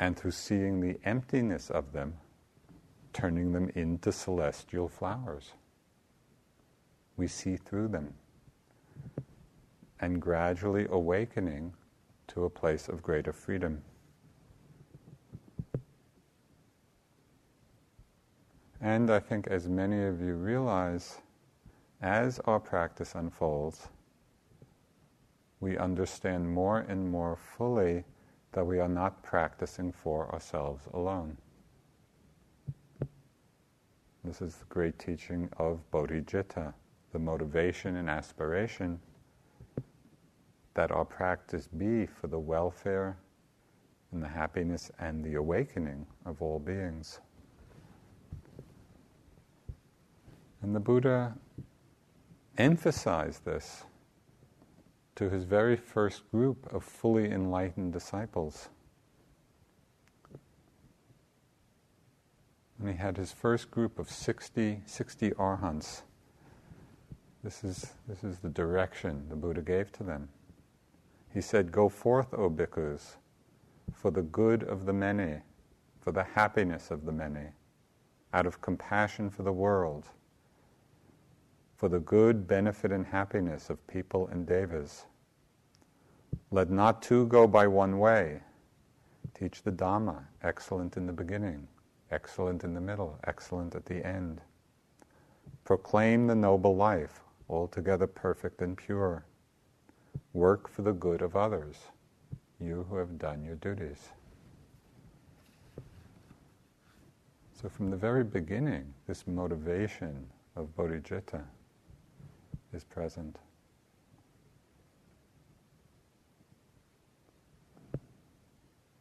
and 0.01 0.17
through 0.17 0.31
seeing 0.31 0.81
the 0.81 0.99
emptiness 1.05 1.69
of 1.69 1.93
them, 1.93 2.15
turning 3.13 3.53
them 3.53 3.71
into 3.75 4.11
celestial 4.13 4.89
flowers. 4.89 5.53
We 7.19 7.29
see 7.29 7.59
through 7.59 7.89
them 7.89 8.15
and 10.01 10.21
gradually 10.21 10.87
awakening 10.91 11.73
to 12.29 12.45
a 12.45 12.51
place 12.51 12.89
of 12.89 13.03
greater 13.03 13.33
freedom. 13.33 13.83
And 18.81 19.11
I 19.11 19.21
think, 19.21 19.47
as 19.47 19.69
many 19.69 20.05
of 20.05 20.21
you 20.21 20.35
realize, 20.35 21.21
as 22.03 22.41
our 22.45 22.61
practice 22.61 23.15
unfolds, 23.15 23.89
we 25.61 25.79
understand 25.79 26.53
more 26.53 26.81
and 26.81 27.11
more 27.11 27.37
fully 27.37 28.05
that 28.53 28.67
we 28.67 28.79
are 28.79 28.89
not 28.89 29.23
practicing 29.23 29.93
for 29.93 30.33
ourselves 30.33 30.87
alone. 30.93 31.37
This 34.25 34.43
is 34.43 34.57
the 34.57 34.65
great 34.67 34.99
teaching 34.99 35.49
of 35.57 35.81
Bodhicitta, 35.91 36.75
the 37.13 37.19
motivation 37.19 37.97
and 37.97 38.11
aspiration 38.11 39.01
that 40.77 40.93
our 40.93 41.07
practice 41.07 41.67
be 41.67 42.05
for 42.05 42.27
the 42.27 42.39
welfare 42.39 43.17
and 44.13 44.23
the 44.23 44.29
happiness 44.29 44.91
and 44.99 45.25
the 45.25 45.35
awakening 45.35 46.07
of 46.27 46.43
all 46.43 46.59
beings. 46.59 47.19
And 50.61 50.77
the 50.77 50.81
Buddha 50.81 51.35
emphasized 52.59 53.47
this 53.47 53.85
to 55.15 55.31
his 55.31 55.45
very 55.45 55.77
first 55.77 56.31
group 56.31 56.71
of 56.75 56.85
fully 56.85 57.31
enlightened 57.31 57.95
disciples. 57.95 58.69
And 62.79 62.91
he 62.91 62.97
had 62.97 63.17
his 63.17 63.33
first 63.33 63.71
group 63.71 63.99
of 63.99 64.11
60, 64.11 64.83
60 64.85 65.31
arhants. 65.31 66.03
This 67.43 67.65
is, 67.65 67.95
this 68.07 68.23
is 68.23 68.41
the 68.41 68.51
direction 68.51 69.25
the 69.31 69.37
Buddha 69.37 69.63
gave 69.63 69.91
to 69.93 70.03
them. 70.03 70.29
He 71.37 71.43
said, 71.43 71.71
Go 71.71 71.91
forth, 71.91 72.33
O 72.33 72.49
bhikkhus, 72.49 73.17
for 73.93 74.11
the 74.11 74.23
good 74.23 74.63
of 74.65 74.87
the 74.87 74.93
many, 74.95 75.43
for 76.01 76.11
the 76.11 76.25
happiness 76.25 76.91
of 76.91 77.05
the 77.05 77.13
many, 77.13 77.49
out 78.33 78.47
of 78.47 78.63
compassion 78.63 79.29
for 79.29 79.43
the 79.43 79.53
world 79.53 80.09
for 81.77 81.89
the 81.91 82.01
good 82.01 82.47
benefit 82.47 82.91
and 82.91 83.07
happiness 83.07 83.69
of 83.69 83.87
people 83.87 84.29
and 84.29 84.47
devas. 84.47 85.05
Let 86.51 86.71
not 86.71 87.03
two 87.03 87.27
go 87.27 87.47
by 87.47 87.67
one 87.67 87.99
way. 87.99 88.41
Teach 89.35 89.63
the 89.63 89.73
Dhamma, 89.73 90.25
excellent 90.43 90.97
in 90.97 91.07
the 91.07 91.13
beginning, 91.13 91.69
excellent 92.11 92.65
in 92.65 92.73
the 92.73 92.81
middle, 92.81 93.19
excellent 93.27 93.75
at 93.75 93.85
the 93.85 94.05
end. 94.07 94.41
Proclaim 95.65 96.27
the 96.27 96.35
noble 96.35 96.75
life, 96.75 97.21
altogether 97.51 98.07
perfect 98.07 98.63
and 98.63 98.77
pure. 98.77 99.27
Work 100.37 100.69
for 100.69 100.83
the 100.83 100.93
good 100.93 101.23
of 101.23 101.35
others, 101.35 101.77
you 102.61 102.85
who 102.91 102.97
have 102.97 103.19
done 103.19 103.43
your 103.43 103.55
duties. 103.55 104.11
So, 107.55 107.71
from 107.71 107.91
the 107.91 107.97
very 107.97 108.23
beginning, 108.23 108.93
this 109.07 109.27
motivation 109.27 110.27
of 110.55 110.77
bodhicitta 110.77 111.43
is 112.75 112.85
present. 112.85 113.39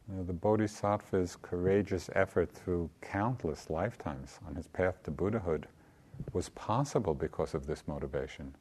You 0.08 0.16
know, 0.16 0.24
the 0.24 0.32
Bodhisattva's 0.32 1.36
courageous 1.42 2.08
effort 2.14 2.50
through 2.50 2.88
countless 3.02 3.68
lifetimes 3.68 4.38
on 4.48 4.54
his 4.54 4.68
path 4.68 5.02
to 5.02 5.10
Buddhahood 5.10 5.68
was 6.32 6.48
possible 6.48 7.12
because 7.12 7.52
of 7.52 7.66
this 7.66 7.86
motivation. 7.86 8.54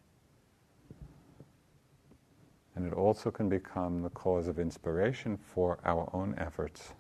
And 2.76 2.86
it 2.86 2.94
also 2.94 3.32
can 3.32 3.48
become 3.48 4.02
the 4.02 4.10
cause 4.10 4.48
of 4.48 4.60
inspiration 4.60 5.38
for 5.38 5.80
our 5.86 6.10
own 6.14 6.36
efforts. 6.38 6.94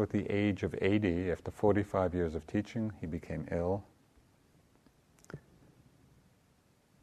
At 0.00 0.10
the 0.10 0.30
age 0.30 0.62
of 0.62 0.76
80, 0.80 1.32
after 1.32 1.50
45 1.50 2.14
years 2.14 2.34
of 2.36 2.46
teaching, 2.46 2.92
he 3.00 3.06
became 3.06 3.48
ill. 3.50 3.84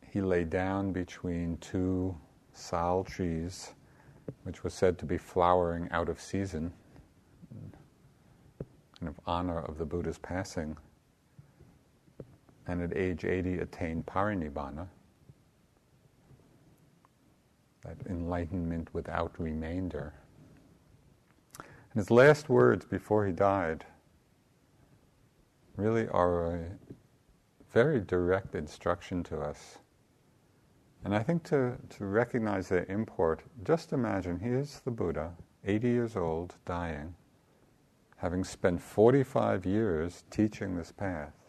He 0.10 0.22
lay 0.22 0.46
down 0.46 0.94
between 0.94 1.58
two 1.58 2.16
sal 2.54 3.04
trees, 3.04 3.74
which 4.44 4.64
was 4.64 4.74
said 4.74 4.98
to 5.00 5.06
be 5.06 5.18
flowering 5.18 5.90
out 5.92 6.08
of 6.08 6.22
season, 6.22 6.72
of 9.06 9.20
honor 9.28 9.60
of 9.60 9.78
the 9.78 9.86
Buddha's 9.86 10.18
passing 10.18 10.78
and 12.68 12.82
at 12.82 12.96
age 12.96 13.26
80 13.26 13.60
attained 13.60 14.06
parinibbana, 14.06 14.88
that 17.84 17.98
enlightenment 18.10 18.94
without 18.94 19.34
remainder. 19.38 20.14
And 21.60 21.98
his 21.98 22.10
last 22.10 22.50
words 22.50 22.86
before 22.86 23.26
he 23.26 23.32
died 23.32 23.86
really 25.78 26.08
are 26.10 26.56
a 26.56 26.66
very 27.72 28.00
direct 28.00 28.56
instruction 28.56 29.22
to 29.24 29.40
us. 29.40 29.78
And 31.04 31.14
I 31.14 31.22
think 31.22 31.44
to, 31.44 31.76
to 31.98 32.06
recognize 32.06 32.68
their 32.68 32.86
import, 32.86 33.44
just 33.64 33.94
imagine 33.94 34.40
he 34.40 34.50
is 34.50 34.82
the 34.84 34.92
Buddha, 34.92 35.34
80 35.64 35.88
years 35.88 36.16
old, 36.16 36.56
dying, 36.66 37.14
having 38.18 38.44
spent 38.44 38.82
45 38.82 39.66
years 39.66 40.24
teaching 40.32 40.76
this 40.76 40.92
path 40.92 41.45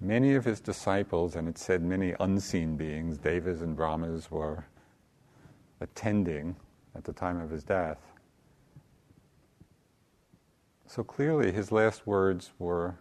many 0.00 0.34
of 0.34 0.44
his 0.44 0.60
disciples, 0.60 1.36
and 1.36 1.48
it 1.48 1.58
said 1.58 1.82
many 1.82 2.14
unseen 2.20 2.76
beings, 2.76 3.18
Devas 3.18 3.62
and 3.62 3.76
Brahmas, 3.76 4.30
were 4.30 4.64
attending 5.80 6.56
at 6.94 7.04
the 7.04 7.12
time 7.12 7.40
of 7.40 7.50
his 7.50 7.64
death. 7.64 7.98
So 10.86 11.02
clearly, 11.02 11.50
his 11.50 11.72
last 11.72 12.06
words 12.06 12.52
were 12.58 12.96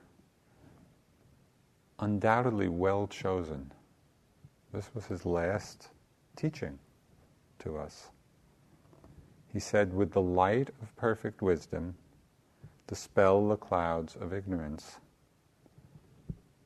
undoubtedly 2.00 2.68
well 2.68 3.08
chosen. 3.08 3.72
This 4.74 4.90
was 4.96 5.06
his 5.06 5.26
last 5.26 5.90
teaching 6.36 6.80
to 7.60 7.78
us. 7.78 8.10
He 9.52 9.60
said, 9.60 9.94
With 9.94 10.12
the 10.12 10.22
light 10.22 10.70
of 10.82 10.96
perfect 10.96 11.42
wisdom, 11.42 11.96
dispel 12.88 13.48
the 13.48 13.56
clouds 13.56 14.16
of 14.20 14.34
ignorance 14.34 14.98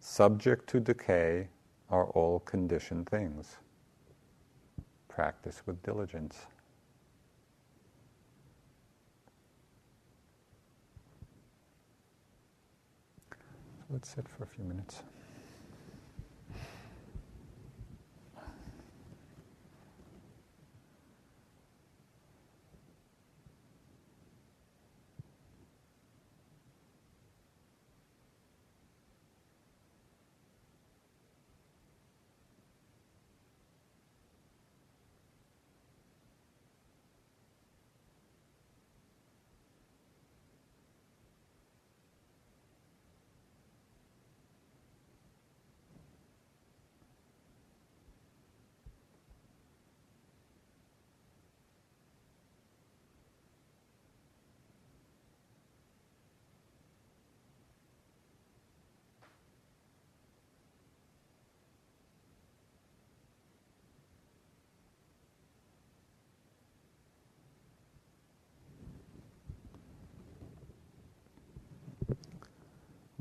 subject 0.08 0.68
to 0.70 0.80
decay 0.80 1.50
are 1.90 2.06
all 2.12 2.40
conditioned 2.40 3.10
things. 3.10 3.58
Practice 5.10 5.62
with 5.66 5.84
diligence. 5.84 6.38
Let's 13.90 14.10
sit 14.10 14.26
for 14.30 14.44
a 14.44 14.48
few 14.48 14.64
minutes. 14.64 15.04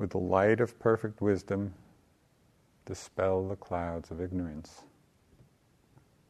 With 0.07 0.13
the 0.13 0.19
light 0.19 0.61
of 0.61 0.79
perfect 0.79 1.21
wisdom, 1.21 1.75
dispel 2.85 3.49
the 3.49 3.57
clouds 3.57 4.13
of 4.13 4.21
ignorance. 4.21 4.85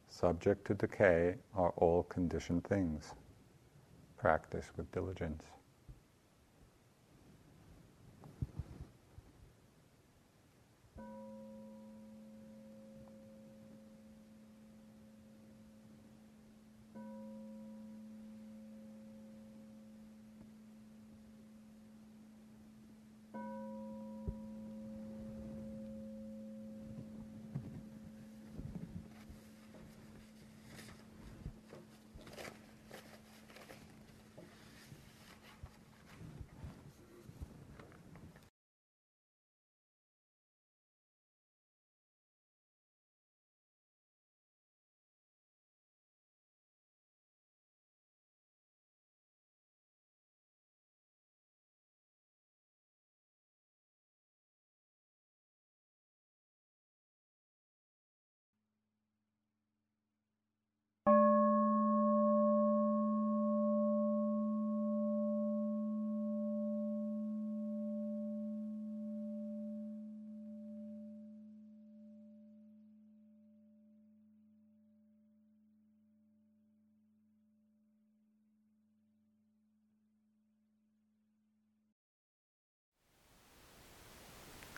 Subject 0.09 0.67
to 0.69 0.73
decay 0.73 1.35
are 1.55 1.75
all 1.77 2.05
conditioned 2.05 2.65
things. 2.65 3.13
Practice 4.17 4.65
with 4.79 4.91
diligence. 4.93 5.43